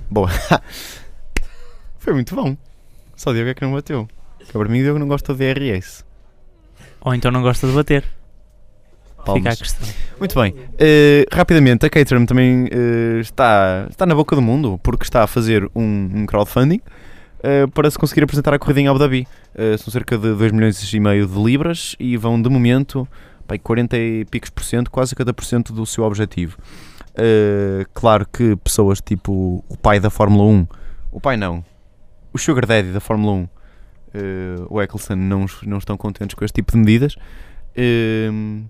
Boa. 0.09 0.29
Foi 2.03 2.13
muito 2.13 2.35
bom. 2.35 2.57
Só 3.15 3.31
o 3.31 3.33
Diogo 3.33 3.51
é 3.51 3.55
que 3.55 3.63
não 3.63 3.73
bateu. 3.73 4.09
Que 4.41 4.53
para 4.53 4.69
mim, 4.69 4.81
o 4.81 4.83
Diogo 4.83 4.99
não 4.99 5.07
gosta 5.07 5.33
de 5.33 5.55
DRS. 5.55 6.05
Ou 7.01 7.15
então 7.15 7.31
não 7.31 7.43
gosta 7.43 7.65
de 7.65 7.73
bater. 7.73 8.03
Fica 8.03 9.21
a 9.21 9.25
Palmas. 9.25 9.59
questão. 9.59 9.89
Muito 10.19 10.35
bem. 10.35 10.53
Eh, 10.81 11.25
rapidamente, 11.31 11.87
a 11.87 11.89
Caterham 11.89 12.27
também 12.27 12.69
eh, 12.73 13.21
está, 13.21 13.87
está 13.89 14.05
na 14.05 14.17
boca 14.17 14.35
do 14.35 14.43
mundo 14.43 14.81
porque 14.83 15.05
está 15.05 15.23
a 15.23 15.29
fazer 15.29 15.71
um, 15.77 16.11
um 16.13 16.27
crowdfunding 16.27 16.81
eh, 17.41 17.69
para 17.69 17.89
se 17.89 17.97
conseguir 17.97 18.25
apresentar 18.25 18.53
a 18.53 18.59
corrida 18.59 18.81
em 18.81 18.89
Abu 18.89 18.99
Dhabi. 18.99 19.29
São 19.79 19.93
cerca 19.93 20.19
de 20.19 20.35
2 20.35 20.51
milhões 20.51 20.93
e 20.93 20.99
meio 20.99 21.25
de 21.25 21.41
libras 21.41 21.95
e 22.01 22.17
vão 22.17 22.43
de 22.43 22.49
momento 22.49 23.07
aí 23.49 23.61
40 23.61 23.97
e 23.97 24.25
picos 24.25 24.51
por 24.51 24.65
cento, 24.65 24.91
quase 24.91 25.15
cada 25.15 25.33
por 25.33 25.45
cento 25.45 25.73
do 25.73 25.87
seu 25.87 26.03
objetivo. 26.03 26.59
Claro 27.95 28.27
que 28.27 28.57
pessoas 28.57 29.01
tipo 29.01 29.63
o 29.69 29.77
pai 29.77 30.01
da 30.01 30.09
Fórmula 30.09 30.45
1, 30.45 30.67
o 31.13 31.21
pai 31.21 31.37
não, 31.37 31.63
o 32.33 32.39
Sugar 32.39 32.67
Daddy 32.67 32.93
da 32.93 33.01
Fórmula 33.01 33.33
1, 33.33 33.49
eh, 34.15 34.55
o 34.69 34.81
Eccleston, 34.81 35.17
não, 35.17 35.47
não 35.65 35.79
estão 35.79 35.97
contentes 35.97 36.35
com 36.35 36.45
este 36.45 36.55
tipo 36.55 36.73
de 36.73 36.79
medidas. 36.79 37.17
Ehm, 37.77 38.65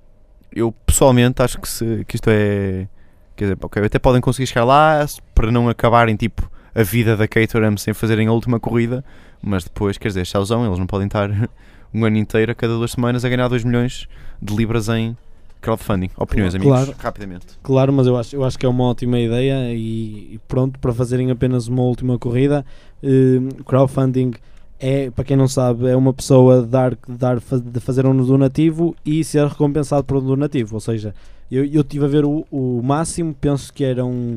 eu 0.55 0.72
pessoalmente 0.87 1.42
acho 1.42 1.61
que, 1.61 1.68
se, 1.68 2.05
que 2.07 2.16
isto 2.16 2.29
é. 2.31 2.87
Quer 3.35 3.44
dizer, 3.44 3.59
ok, 3.62 3.85
até 3.85 3.98
podem 3.98 4.20
conseguir 4.20 4.46
chegar 4.46 4.64
lá 4.64 5.05
para 5.35 5.51
não 5.51 5.68
acabarem 5.68 6.14
tipo 6.16 6.51
a 6.75 6.83
vida 6.83 7.16
da 7.16 7.27
Caterham 7.27 7.77
sem 7.77 7.94
fazerem 7.94 8.29
a 8.29 8.33
última 8.33 8.61
corrida, 8.61 9.05
mas 9.42 9.64
depois, 9.64 9.96
quer 9.96 10.09
dizer, 10.09 10.27
chauzão, 10.27 10.66
eles 10.66 10.79
não 10.79 10.87
podem 10.87 11.07
estar 11.07 11.31
um 11.92 12.05
ano 12.05 12.18
inteiro, 12.18 12.53
a 12.53 12.55
cada 12.55 12.75
duas 12.75 12.92
semanas, 12.92 13.25
a 13.25 13.29
ganhar 13.29 13.48
2 13.48 13.64
milhões 13.64 14.07
de 14.40 14.55
libras 14.55 14.88
em 14.88 15.16
crowdfunding. 15.62 16.11
Opiniões, 16.16 16.55
Claro. 16.55 16.83
amigos, 16.83 17.03
rapidamente. 17.03 17.46
Claro, 17.62 17.92
mas 17.92 18.07
eu 18.07 18.16
acho, 18.18 18.37
eu 18.37 18.44
acho 18.44 18.59
que 18.59 18.66
é 18.66 18.68
uma 18.68 18.85
ótima 18.85 19.18
ideia 19.18 19.72
e, 19.72 20.35
e 20.35 20.40
pronto, 20.46 20.79
para 20.79 20.92
fazerem 20.92 21.31
apenas 21.31 21.68
uma 21.68 21.83
última 21.83 22.18
corrida, 22.18 22.66
eh, 23.03 23.38
crowdfunding 23.64 24.33
é, 24.79 25.11
para 25.12 25.22
quem 25.22 25.37
não 25.37 25.46
sabe, 25.46 25.87
é 25.87 25.94
uma 25.96 26.12
pessoa 26.12 26.62
dar, 26.66 26.98
dar, 27.09 27.38
de 27.38 27.79
fazer 27.79 28.05
um 28.05 28.16
donativo 28.16 28.96
e 29.07 29.22
ser 29.22 29.46
recompensado 29.46 30.03
por 30.03 30.16
um 30.16 30.27
donativo. 30.27 30.75
Ou 30.75 30.81
seja, 30.81 31.14
eu, 31.48 31.64
eu 31.64 31.83
estive 31.83 32.05
a 32.05 32.09
ver 32.09 32.25
o, 32.25 32.44
o 32.51 32.83
máximo, 32.83 33.33
penso 33.33 33.72
que 33.72 33.85
eram 33.85 34.37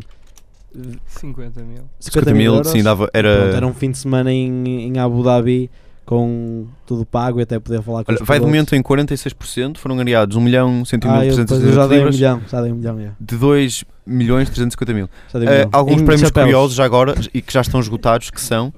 eh, 0.78 0.98
50 1.08 1.62
mil. 1.64 1.82
50 2.00 2.34
mil, 2.36 2.54
euros. 2.54 2.72
sim, 2.72 2.84
dava, 2.84 3.08
Pronto, 3.08 3.18
era... 3.18 3.30
era 3.56 3.66
um 3.66 3.74
fim 3.74 3.90
de 3.90 3.98
semana 3.98 4.32
em, 4.32 4.84
em 4.88 5.00
Abu 5.00 5.24
Dhabi 5.24 5.72
com 6.06 6.68
tudo 6.86 7.06
pago 7.06 7.40
e 7.40 7.44
até 7.44 7.60
poder 7.60 7.82
falar 7.82 8.04
com 8.04 8.12
Olha, 8.12 8.22
os 8.22 8.28
vai 8.28 8.40
de 8.40 8.46
momento 8.46 8.76
em 8.76 8.82
46%, 8.84 9.78
foram 9.78 9.98
ganhados 9.98 10.36
1 10.38 10.40
milhão 10.42 10.86
101 10.86 11.10
Ah, 11.12 11.14
mil 11.20 11.24
eu, 11.24 11.34
300 11.36 11.58
depois 11.58 11.70
eu 11.70 11.74
já 11.82 11.88
dei 11.88 11.98
um 11.98 12.00
libras, 12.02 12.16
milhão, 12.16 12.42
já 12.48 12.62
dei 12.62 12.72
um 12.72 12.76
milhão, 12.76 13.02
já. 13.02 13.12
de 13.20 13.38
2 13.38 13.84
milhões 14.06 14.48
350 14.50 14.94
mil. 14.94 15.10
Já 15.34 15.40
dei 15.40 15.48
Eh, 15.48 15.52
milhão. 15.52 15.70
alguns 15.74 16.02
Em 16.02 16.06
prémios 16.06 16.28
chapéus. 16.28 16.46
curiosos 16.46 16.76
já 16.76 16.86
agora 16.86 17.16
e 17.34 17.42
que 17.42 17.52
já 17.52 17.62
estão 17.62 17.80
esgotados 17.80 18.30
que 18.30 18.40
são 18.40 18.72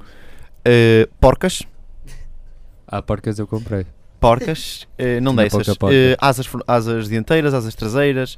eh, 0.65 1.07
porcas, 1.19 1.63
Há 2.87 3.01
porcas 3.01 3.37
eu 3.37 3.45
comprei. 3.45 3.85
porcas, 4.19 4.87
eh, 4.97 5.19
não 5.19 5.33
Uma 5.33 5.43
dessas, 5.43 5.77
porca. 5.77 5.93
eh, 5.93 6.15
asas, 6.21 6.47
asas 6.65 7.09
dianteiras, 7.09 7.53
asas 7.53 7.75
traseiras, 7.75 8.37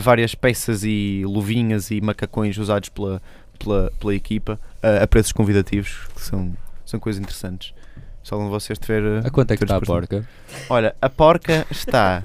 várias 0.00 0.34
peças 0.34 0.82
e 0.82 1.22
luvinhas 1.24 1.92
e 1.92 2.00
macacões 2.00 2.58
usados 2.58 2.88
pela, 2.88 3.22
pela, 3.60 3.92
pela 4.00 4.12
equipa 4.14 4.58
a 4.82 5.06
preços 5.06 5.30
convidativos, 5.30 6.00
que 6.16 6.20
são, 6.20 6.52
são 6.84 6.98
coisas 6.98 7.20
interessantes. 7.22 7.72
Se 8.28 8.34
algum 8.34 8.44
de 8.44 8.50
vocês 8.50 8.78
tiver. 8.78 9.02
eh, 9.02 9.26
A 9.26 9.30
quanto 9.30 9.52
é 9.52 9.56
que 9.56 9.64
está 9.64 9.76
a 9.76 9.80
porca? 9.80 10.28
Olha, 10.68 10.94
a 11.00 11.08
porca 11.08 11.66
está. 11.70 12.22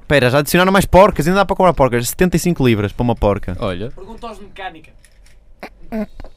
Espera, 0.00 0.30
já 0.30 0.38
adicionaram 0.40 0.72
mais 0.72 0.84
porcas, 0.84 1.28
ainda 1.28 1.38
dá 1.38 1.44
para 1.46 1.54
comprar 1.54 1.72
porcas. 1.74 2.08
75 2.08 2.66
libras 2.66 2.92
para 2.92 3.04
uma 3.04 3.14
porca. 3.14 3.56
Olha, 3.60 3.88
Pergunta 3.92 4.26
aos 4.26 4.38
de 4.38 4.44
mecânica. 4.46 4.90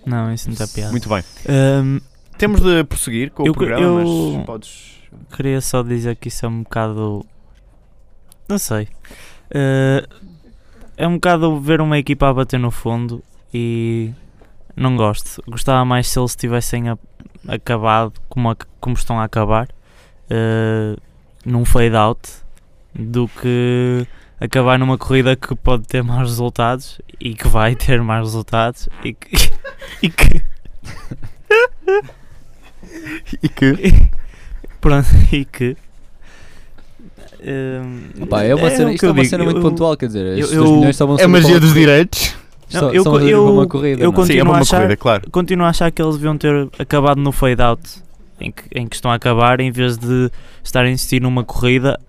Não, 0.06 0.32
isso 0.32 0.48
não 0.50 0.54
está 0.54 0.68
piada. 0.68 0.92
Muito 0.92 1.10
bem. 1.10 1.24
Ahm, 1.50 2.00
Temos 2.38 2.62
de 2.62 2.84
prosseguir 2.84 3.32
com 3.32 3.44
Eu- 3.46 3.52
o 3.52 3.56
programa, 3.56 4.02
eu- 4.02 4.34
mas 4.38 4.46
podes. 4.46 5.00
queria 5.36 5.60
só 5.62 5.82
dizer 5.82 6.16
que 6.16 6.28
isso 6.28 6.46
é 6.46 6.50
um 6.50 6.62
bocado. 6.64 7.26
Não 8.48 8.58
sei. 8.60 8.88
Eh, 9.52 10.08
é 10.98 11.08
um 11.08 11.16
bocado 11.16 11.60
ver 11.60 11.82
uma 11.82 11.98
equipa 11.98 12.30
a 12.30 12.34
bater 12.34 12.60
no 12.60 12.70
fundo 12.72 13.24
e 13.54 14.12
não 14.76 14.96
gosto. 14.96 15.42
Gostava 15.48 15.84
mais 15.86 16.08
se 16.08 16.20
eles 16.20 16.36
tivessem 16.36 16.90
a- 16.90 16.98
acabado 17.48 18.14
como, 18.30 18.50
a- 18.52 18.56
como 18.80 18.96
estão 18.96 19.20
a 19.20 19.24
acabar 19.24 19.68
eh, 20.30 20.96
num 21.46 21.66
fade 21.66 21.96
out 21.96 22.20
do 22.94 23.28
que 23.28 24.06
acabar 24.40 24.78
numa 24.80 24.98
corrida 24.98 25.36
que 25.36 25.56
pode 25.56 25.84
ter 25.88 26.04
maus 26.04 26.30
resultados 26.30 27.00
e 27.20 27.34
que 27.34 27.48
vai 27.48 27.76
ter 27.76 28.02
maus 28.02 28.28
resultados 28.30 28.90
e 29.04 29.14
que, 29.14 29.52
e 30.02 30.10
que 30.10 30.42
E 33.42 33.48
que. 33.50 34.10
Pronto, 34.80 35.08
e 35.32 35.46
que. 35.46 35.78
hum, 37.44 38.26
pá, 38.28 38.44
é 38.44 38.56
uma 38.56 38.70
cena, 38.72 38.90
o 38.90 38.94
isto 38.94 39.06
é 39.06 39.08
eu 39.10 39.12
uma 39.14 39.22
digo, 39.22 39.30
cena 39.30 39.44
muito 39.44 39.58
eu- 39.58 39.62
pontual, 39.64 39.96
quer 39.98 40.08
dizer, 40.08 40.38
eu- 40.38 40.48
2 40.64 40.70
milhões 40.72 40.98
vão 41.00 41.18
É 41.20 41.28
magia 41.28 41.60
dos 41.60 41.70
uma- 41.72 41.76
direitos. 42.72 42.80
Só, 42.80 42.88
Não, 42.88 42.94
eu 42.94 43.04
só 43.04 43.20
eu- 43.20 43.54
uma 43.54 43.68
corrida, 43.68 44.02
eu 44.04 44.12
não 44.12 44.22
é? 44.24 44.26
Sim, 44.26 44.34
é 44.34 44.36
Continuo 44.38 44.54
a 44.54 44.60
achar- 44.60 44.78
corrida, 44.78 44.98
claro. 44.98 45.32
Continuo 45.32 45.66
a 45.66 45.70
achar 45.70 45.92
que 45.92 46.02
eles 46.02 46.16
deviam 46.16 46.38
ter 46.38 46.70
acabado 46.80 47.20
no 47.20 47.32
fade 47.32 47.62
out 47.62 47.82
em 48.40 48.52
que, 48.52 48.64
em 48.74 48.88
que 48.88 48.96
estão 48.96 49.12
a 49.12 49.16
acabar 49.16 49.60
em 49.60 49.72
vez 49.72 49.98
de 49.98 50.32
estar 50.64 50.82
a 50.84 50.90
insistir 50.90 51.22
numa 51.22 51.44
corrida, 51.44 52.00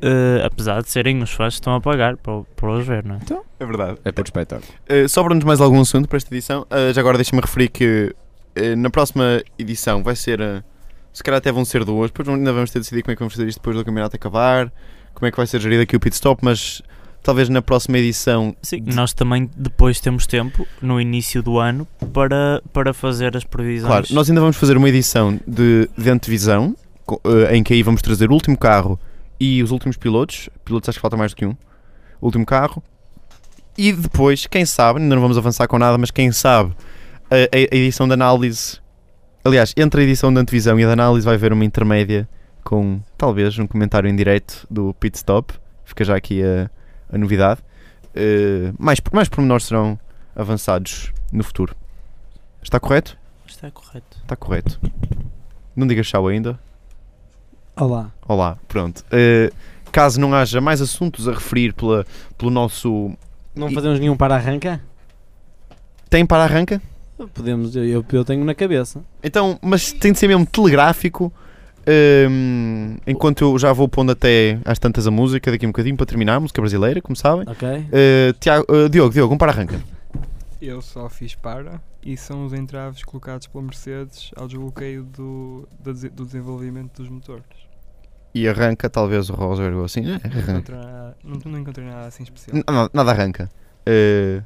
eh, 0.00 0.42
apesar 0.44 0.82
de 0.82 0.90
serem 0.90 1.20
os 1.22 1.30
fãs 1.32 1.54
que 1.54 1.60
estão 1.60 1.74
a 1.74 1.80
pagar 1.80 2.16
para, 2.16 2.42
para 2.56 2.70
os 2.72 2.86
ver, 2.86 3.04
não 3.04 3.16
é? 3.16 3.18
É 3.58 3.66
verdade. 3.66 3.98
É 4.04 4.12
por 4.12 4.24
espetáculo. 4.24 4.66
Uh, 4.88 5.08
Sobra-nos 5.08 5.44
mais 5.44 5.60
algum 5.60 5.80
assunto 5.80 6.08
para 6.08 6.16
esta 6.16 6.32
edição. 6.34 6.62
Uh, 6.70 6.92
já 6.94 7.00
agora 7.00 7.18
deixa-me 7.18 7.42
referir 7.42 7.68
que 7.68 8.14
uh, 8.56 8.76
na 8.76 8.88
próxima 8.88 9.42
edição 9.58 10.02
vai 10.02 10.16
ser. 10.16 10.40
uh, 10.40 10.62
se 11.12 11.22
calhar 11.24 11.38
até 11.38 11.50
vão 11.50 11.64
ser 11.64 11.84
duas, 11.84 12.10
depois 12.10 12.28
ainda 12.28 12.52
vamos 12.52 12.70
ter 12.70 12.78
de 12.78 12.84
decidir 12.84 13.02
como 13.02 13.12
é 13.12 13.16
que 13.16 13.18
vamos 13.20 13.34
fazer 13.34 13.48
isto 13.48 13.58
depois 13.58 13.76
do 13.76 13.84
campeonato 13.84 14.14
acabar, 14.14 14.72
como 15.12 15.26
é 15.26 15.30
que 15.32 15.36
vai 15.36 15.46
ser 15.46 15.60
gerido 15.60 15.82
aqui 15.82 15.96
o 15.96 16.00
pit 16.00 16.14
stop, 16.14 16.42
mas 16.44 16.80
talvez 17.22 17.48
na 17.48 17.60
próxima 17.62 17.98
edição. 17.98 18.54
Sim, 18.62 18.82
nós 18.86 19.12
também 19.12 19.50
depois 19.56 20.00
temos 20.00 20.26
tempo 20.26 20.66
no 20.80 21.00
início 21.00 21.42
do 21.42 21.58
ano 21.58 21.86
para, 22.12 22.62
para 22.72 22.92
fazer 22.94 23.36
as 23.36 23.44
previsões. 23.44 23.88
Claro, 23.88 24.06
nós 24.10 24.28
ainda 24.28 24.40
vamos 24.40 24.56
fazer 24.56 24.76
uma 24.76 24.88
edição 24.88 25.38
de, 25.46 25.88
de 25.96 26.10
antevisão, 26.10 26.74
uh, 27.08 27.18
em 27.52 27.62
que 27.62 27.72
aí 27.74 27.82
vamos 27.82 28.02
trazer 28.02 28.30
o 28.30 28.34
último 28.34 28.56
carro 28.56 28.98
e 29.38 29.62
os 29.62 29.70
últimos 29.70 29.96
pilotos. 29.96 30.48
Pilotos 30.64 30.88
acho 30.88 30.98
que 30.98 31.02
falta 31.02 31.16
mais 31.16 31.32
do 31.32 31.36
que 31.36 31.46
um. 31.46 31.56
O 32.20 32.26
último 32.26 32.44
carro. 32.46 32.82
E 33.78 33.92
depois, 33.92 34.46
quem 34.46 34.66
sabe, 34.66 35.00
ainda 35.00 35.14
não 35.14 35.22
vamos 35.22 35.38
avançar 35.38 35.66
com 35.66 35.78
nada, 35.78 35.96
mas 35.96 36.10
quem 36.10 36.30
sabe, 36.32 36.72
a, 37.30 37.36
a- 37.56 37.76
edição 37.76 38.06
de 38.06 38.12
análise. 38.14 38.78
Aliás, 39.42 39.72
entre 39.76 40.02
a 40.02 40.04
edição 40.04 40.32
de 40.32 40.38
antevisão 40.38 40.78
e 40.78 40.82
a 40.84 40.86
de 40.86 40.92
análise 40.92 41.24
vai 41.24 41.34
haver 41.36 41.52
uma 41.52 41.64
intermédia 41.64 42.28
com 42.62 43.00
talvez 43.16 43.58
um 43.58 43.66
comentário 43.66 44.08
em 44.10 44.14
direto 44.14 44.66
do 44.70 44.92
pit 44.94 45.16
stop. 45.16 45.54
Fica 45.84 46.04
já 46.04 46.14
aqui 46.14 46.42
a, 46.42 46.70
a 47.12 47.18
novidade. 47.18 47.60
Uh, 48.14 48.74
mais, 48.78 48.98
mais 49.12 49.28
pormenores 49.28 49.66
serão 49.66 49.98
avançados 50.34 51.12
no 51.32 51.44
futuro. 51.44 51.74
Está 52.62 52.78
correto? 52.80 53.16
Está 53.46 53.70
correto. 53.70 54.18
Está 54.22 54.36
correto. 54.36 54.80
Não 55.74 55.86
digas 55.86 56.06
tchau 56.08 56.26
ainda. 56.28 56.58
Olá. 57.76 58.10
Olá, 58.26 58.58
pronto. 58.68 59.04
Uh, 59.06 59.54
caso 59.92 60.20
não 60.20 60.34
haja 60.34 60.60
mais 60.60 60.80
assuntos 60.80 61.28
a 61.28 61.32
referir 61.32 61.72
pela, 61.72 62.04
pelo 62.36 62.50
nosso. 62.50 63.12
Não 63.54 63.70
E- 63.70 63.74
fazemos 63.74 63.98
nenhum 63.98 64.16
para-arranca? 64.16 64.80
Tem 66.08 66.26
para 66.26 66.42
arranca? 66.44 66.80
Podemos, 67.34 67.76
eu, 67.76 68.04
eu 68.12 68.24
tenho 68.24 68.44
na 68.44 68.54
cabeça. 68.54 69.02
Então, 69.22 69.58
mas 69.62 69.92
tem 69.92 70.12
de 70.12 70.18
ser 70.18 70.26
mesmo 70.26 70.46
telegráfico. 70.46 71.32
Um, 71.88 72.96
enquanto 73.06 73.42
eu 73.42 73.58
já 73.58 73.72
vou 73.72 73.88
pondo 73.88 74.12
até 74.12 74.58
às 74.64 74.78
tantas 74.78 75.06
a 75.06 75.10
música 75.10 75.50
daqui 75.50 75.64
a 75.64 75.68
um 75.68 75.72
bocadinho 75.72 75.96
para 75.96 76.06
terminar, 76.06 76.40
música 76.40 76.60
brasileira, 76.60 77.00
como 77.00 77.16
sabem. 77.16 77.44
Ok? 77.48 77.68
Uh, 77.68 78.32
Tiago, 78.38 78.66
uh, 78.68 78.88
Diogo, 78.88 79.12
Diogo, 79.12 79.34
um 79.34 79.38
para 79.38 79.52
arranca. 79.52 79.80
Eu 80.60 80.82
só 80.82 81.08
fiz 81.08 81.34
para 81.34 81.80
e 82.02 82.16
são 82.16 82.44
os 82.44 82.52
entraves 82.52 83.02
colocados 83.02 83.46
pela 83.46 83.64
Mercedes 83.64 84.30
ao 84.36 84.46
desbloqueio 84.46 85.04
do, 85.04 85.66
do 85.82 86.24
desenvolvimento 86.24 87.00
dos 87.02 87.08
motores. 87.08 87.44
E 88.34 88.46
arranca 88.46 88.88
talvez 88.88 89.28
o 89.30 89.34
Rosberg 89.34 89.74
ou 89.76 89.84
assim. 89.84 90.00
É, 90.02 90.04
Não, 90.04 90.14
arranca. 90.16 90.52
encontrei 90.52 90.78
nada, 90.78 91.16
não, 91.24 91.38
não 91.46 91.58
encontrei 91.58 91.86
nada 91.88 92.06
assim 92.06 92.22
especial. 92.22 92.56
N- 92.56 92.64
nada, 92.68 92.90
nada 92.92 93.10
arranca. 93.10 93.50
Uh, 93.88 94.44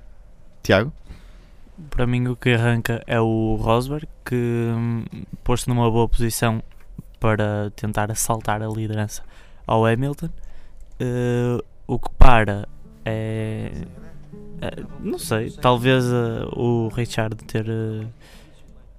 Tiago? 0.63 0.93
Para 1.91 2.07
mim, 2.07 2.29
o 2.29 2.37
que 2.37 2.51
arranca 2.51 3.03
é 3.07 3.21
o 3.21 3.57
Rosberg, 3.61 4.07
que 4.25 4.35
hum, 4.37 5.05
posto 5.43 5.69
numa 5.69 5.91
boa 5.91 6.09
posição 6.09 6.63
para 7.25 7.73
tentar 7.75 8.11
assaltar 8.11 8.63
a 8.63 8.69
liderança 8.69 9.23
ao 9.67 9.87
Hamilton. 9.87 10.29
Eh, 11.01 11.59
o 11.87 11.99
que 11.99 12.11
para 12.19 12.69
é. 13.03 13.71
é, 14.61 14.85
não 15.01 15.19
sei, 15.19 15.51
talvez 15.51 16.05
eh, 16.05 16.45
o 16.53 16.89
Richard 16.89 17.35
ter, 17.47 17.67
eh, 17.67 18.07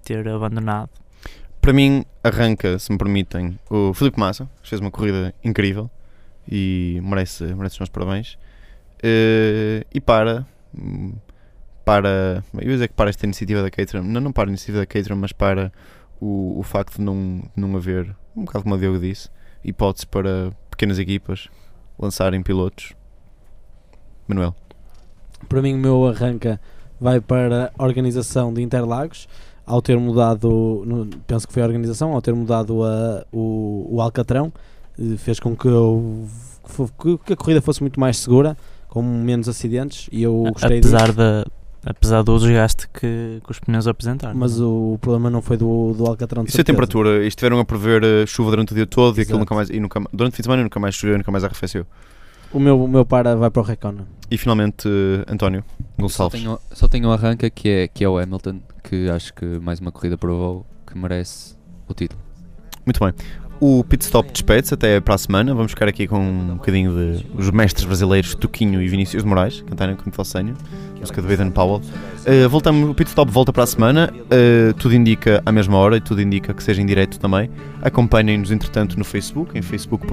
ter 0.04 0.28
abandonado. 0.28 0.90
Para 1.62 1.72
mim, 1.72 2.04
arranca, 2.24 2.80
se 2.80 2.92
me 2.92 2.98
permitem, 2.98 3.60
o 3.70 3.94
Filipe 3.94 4.20
Massa, 4.20 4.50
que 4.64 4.70
fez 4.70 4.82
uma 4.82 4.90
corrida 4.90 5.32
incrível 5.44 5.88
e 6.52 7.00
merece, 7.04 7.44
merece 7.44 7.76
os 7.76 7.80
meus 7.82 7.90
parabéns. 7.90 8.40
E 9.94 10.02
para, 10.02 10.48
hum, 10.76 11.14
para, 11.86 12.44
eu 12.56 12.64
ia 12.64 12.74
dizer 12.74 12.88
que 12.88 12.96
para 12.96 13.12
esta 13.12 13.24
iniciativa 13.24 13.62
da 13.62 13.70
Caterham, 13.70 14.04
não, 14.04 14.20
não 14.20 14.32
para 14.32 14.50
a 14.50 14.50
iniciativa 14.50 14.80
da 14.80 14.86
Caterham, 14.88 15.16
mas 15.16 15.32
para 15.32 15.72
o, 16.20 16.60
o 16.60 16.64
facto 16.64 16.96
de 16.98 17.02
não, 17.02 17.42
de 17.56 17.62
não 17.62 17.76
haver, 17.76 18.16
um 18.36 18.44
bocado 18.46 18.64
como 18.64 18.76
o 18.76 18.78
Diogo 18.78 19.00
disse, 19.00 19.30
hipótese 19.64 20.06
para 20.08 20.52
pequenas 20.70 21.00
equipas 21.00 21.48
lançarem 21.98 22.42
pilotos. 22.44 22.94
Manuel. 24.28 24.56
Para 25.48 25.62
mim, 25.62 25.74
o 25.76 25.78
meu 25.78 26.08
arranca 26.08 26.60
vai 27.00 27.20
para 27.22 27.72
a 27.78 27.84
organização 27.84 28.54
de 28.54 28.62
Interlagos. 28.62 29.28
Ao 29.66 29.82
ter 29.82 29.98
mudado, 29.98 30.84
no- 30.86 31.08
penso 31.26 31.48
que 31.48 31.54
foi 31.54 31.64
a 31.64 31.66
organização, 31.66 32.14
ao 32.14 32.22
ter 32.22 32.34
mudado 32.34 32.84
a, 32.84 33.26
o, 33.32 33.88
o 33.96 34.02
Alcatrão, 34.02 34.54
eh, 35.00 35.18
fez 35.18 35.40
com 35.40 35.56
que, 35.56 35.68
eu, 35.68 36.28
que 37.26 37.34
a 37.34 37.36
corrida 37.36 37.62
fosse 37.62 37.82
muito 37.82 38.00
mais 38.00 38.18
segura, 38.18 38.56
com 38.88 39.02
menos 39.02 39.50
acidentes. 39.50 40.08
E 40.12 40.22
eu 40.22 40.44
gostei 40.54 40.78
apesar, 40.80 41.06
disso. 41.06 41.18
da, 41.18 41.46
apesar 41.86 42.24
do 42.24 42.38
desgaste 42.40 42.88
que, 42.90 43.40
que 43.46 43.52
os 43.52 43.60
pneus 43.60 43.88
apresentaram. 43.88 44.38
Mas 44.38 44.60
o, 44.60 44.94
o 44.94 44.98
problema 45.00 45.30
não 45.30 45.42
foi 45.42 45.56
do, 45.56 45.94
do 45.94 46.06
Alcatrão. 46.06 46.44
de 46.44 46.50
Isso 46.50 46.58
é 46.58 46.62
a 46.62 46.66
certeza. 46.66 46.74
temperatura, 46.76 47.24
e 47.24 47.28
estiveram 47.28 47.60
a 47.60 47.66
prever 47.66 48.04
eh, 48.04 48.26
chuva 48.26 48.50
durante 48.50 48.72
o 48.72 48.76
dia 48.76 48.88
todo 48.88 49.18
e 49.18 49.22
aquilo 49.22 49.38
Exato. 49.38 49.40
nunca 49.40 49.56
mais, 49.56 49.70
e 49.70 49.80
nunca, 49.80 50.02
durante 50.12 50.34
o 50.34 50.36
fim 50.36 50.42
de 50.42 50.46
semana 50.46 50.64
nunca 50.64 50.80
mais 50.80 50.96
choveu, 50.96 51.18
nunca 51.18 51.32
mais 51.32 51.44
arrefeceu. 51.44 51.86
O 52.52 52.60
meu, 52.60 52.84
o 52.84 52.88
meu 52.88 53.06
para 53.06 53.36
vai 53.36 53.50
para 53.52 53.62
o 53.62 53.64
Reconan. 53.64 54.06
E 54.32 54.38
finalmente, 54.38 54.88
eh, 54.88 55.32
António 55.32 55.64
Só 55.80 56.02
Gonçalves. 56.02 56.42
tenho, 56.42 56.60
só 56.72 56.88
tenho 56.88 57.08
um 57.08 57.12
arranca 57.12 57.50
que 57.50 57.70
é, 57.70 57.88
que 57.88 58.04
é 58.04 58.10
o 58.10 58.18
Hamilton, 58.18 58.60
que 58.84 59.10
acho 59.10 59.34
que 59.34 59.46
mais 59.60 59.80
uma 59.80 59.92
corrida 59.92 60.18
provou 60.18 60.66
que 60.88 60.98
merece 60.98 61.56
o 61.88 61.94
título. 61.94 62.20
Muito 62.86 63.00
bem. 63.00 63.14
O 63.60 63.84
Pit 63.84 64.04
Stop 64.04 64.32
despede-se 64.32 64.74
até 64.74 65.00
para 65.00 65.16
a 65.16 65.18
semana. 65.18 65.54
Vamos 65.54 65.72
ficar 65.72 65.88
aqui 65.88 66.08
com 66.08 66.20
um 66.20 66.56
bocadinho 66.56 66.92
de 66.92 67.26
os 67.38 67.50
mestres 67.52 67.86
brasileiros 67.86 68.36
Tuquinho 68.36 68.82
e 68.82 68.88
Vinícius 68.88 69.24
de 69.24 69.30
Moraes 69.30 69.62
cantarem 69.62 69.96
com 69.96 70.12
Falsênio, 70.12 70.56
música 71.00 71.22
do 71.22 71.28
Aidan 71.28 71.50
Powell. 71.52 71.82
Uh, 72.26 72.50
voltamos, 72.50 72.90
o 72.90 72.94
Pit 72.94 73.10
Stop 73.10 73.32
volta 73.32 73.54
para 73.54 73.64
a 73.64 73.68
semana. 73.68 74.14
Uh, 74.14 74.74
tudo 74.74 74.94
indica 74.94 75.42
à 75.46 75.52
mesma 75.52 75.78
hora 75.78 75.98
e 75.98 76.02
tudo 76.02 76.22
indica 76.22 76.54
que 76.54 76.62
seja 76.62 76.82
em 76.82 76.86
direto 76.86 77.20
também. 77.20 77.50
Acompanhem-nos 77.82 78.52
entretanto 78.52 78.98
no 78.98 79.06
Facebook, 79.06 79.58
em 79.58 79.62
Facebook. 79.62 80.06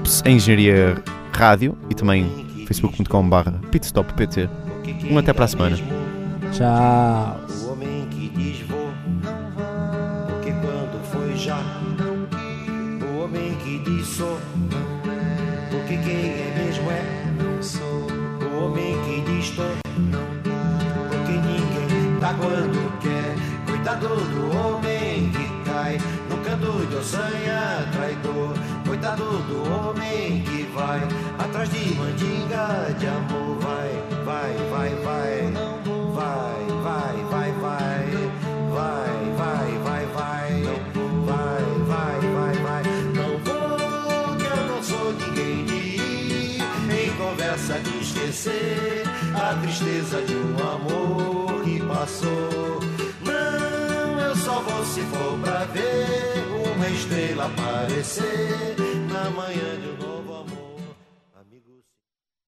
Ups, 0.00 0.22
Engenharia 0.26 0.96
Rádio 1.32 1.76
e 1.90 1.94
também 1.94 2.30
facebook.com.br 2.66 3.68
pitstoppt. 3.70 4.48
Um 5.10 5.18
até 5.18 5.32
para 5.32 5.44
a 5.44 5.48
semana. 5.48 5.76
Tchau. 6.52 7.63
Que 13.84 13.90
diz 13.90 14.06
sou, 14.06 14.40
porque 15.70 15.96
quem 15.98 16.30
é 16.30 16.54
mesmo 16.56 16.90
é. 16.90 17.02
O 18.44 18.64
homem 18.64 18.96
que 19.04 19.20
diz 19.30 19.50
tô, 19.50 19.62
porque 21.08 21.32
ninguém 21.32 22.18
tá 22.18 22.34
quando 22.34 22.98
quer. 23.00 23.34
Cuidado 23.66 24.08
do 24.08 24.56
homem 24.56 25.30
que 25.30 25.70
cai, 25.70 25.98
nunca 26.30 26.56
doido 26.56 27.02
sanha 27.02 27.86
traidor. 27.92 28.54
Coitado 28.86 29.24
do 29.24 29.70
homem 29.70 30.42
que 30.42 30.62
vai 30.74 31.00
atrás 31.38 31.68
de 31.68 31.94
mandinga 31.94 32.94
de 32.98 33.06
amor. 33.06 33.58
Vai, 33.60 34.24
vai, 34.24 34.54
vai. 34.70 34.94
Vai, 35.04 35.63
a 48.34 49.54
tristeza 49.62 50.20
de 50.22 50.34
um 50.34 50.56
amor 50.58 51.62
que 51.62 51.78
passou. 51.86 52.80
Não, 53.24 54.20
eu 54.20 54.34
só 54.34 54.60
vou 54.60 54.84
se 54.84 55.02
for 55.02 55.38
pra 55.38 55.64
ver 55.66 56.42
uma 56.74 56.88
estrela 56.88 57.46
aparecer 57.46 58.74
na 59.12 59.30
manhã 59.30 59.80
de 59.80 60.04
um. 60.04 60.13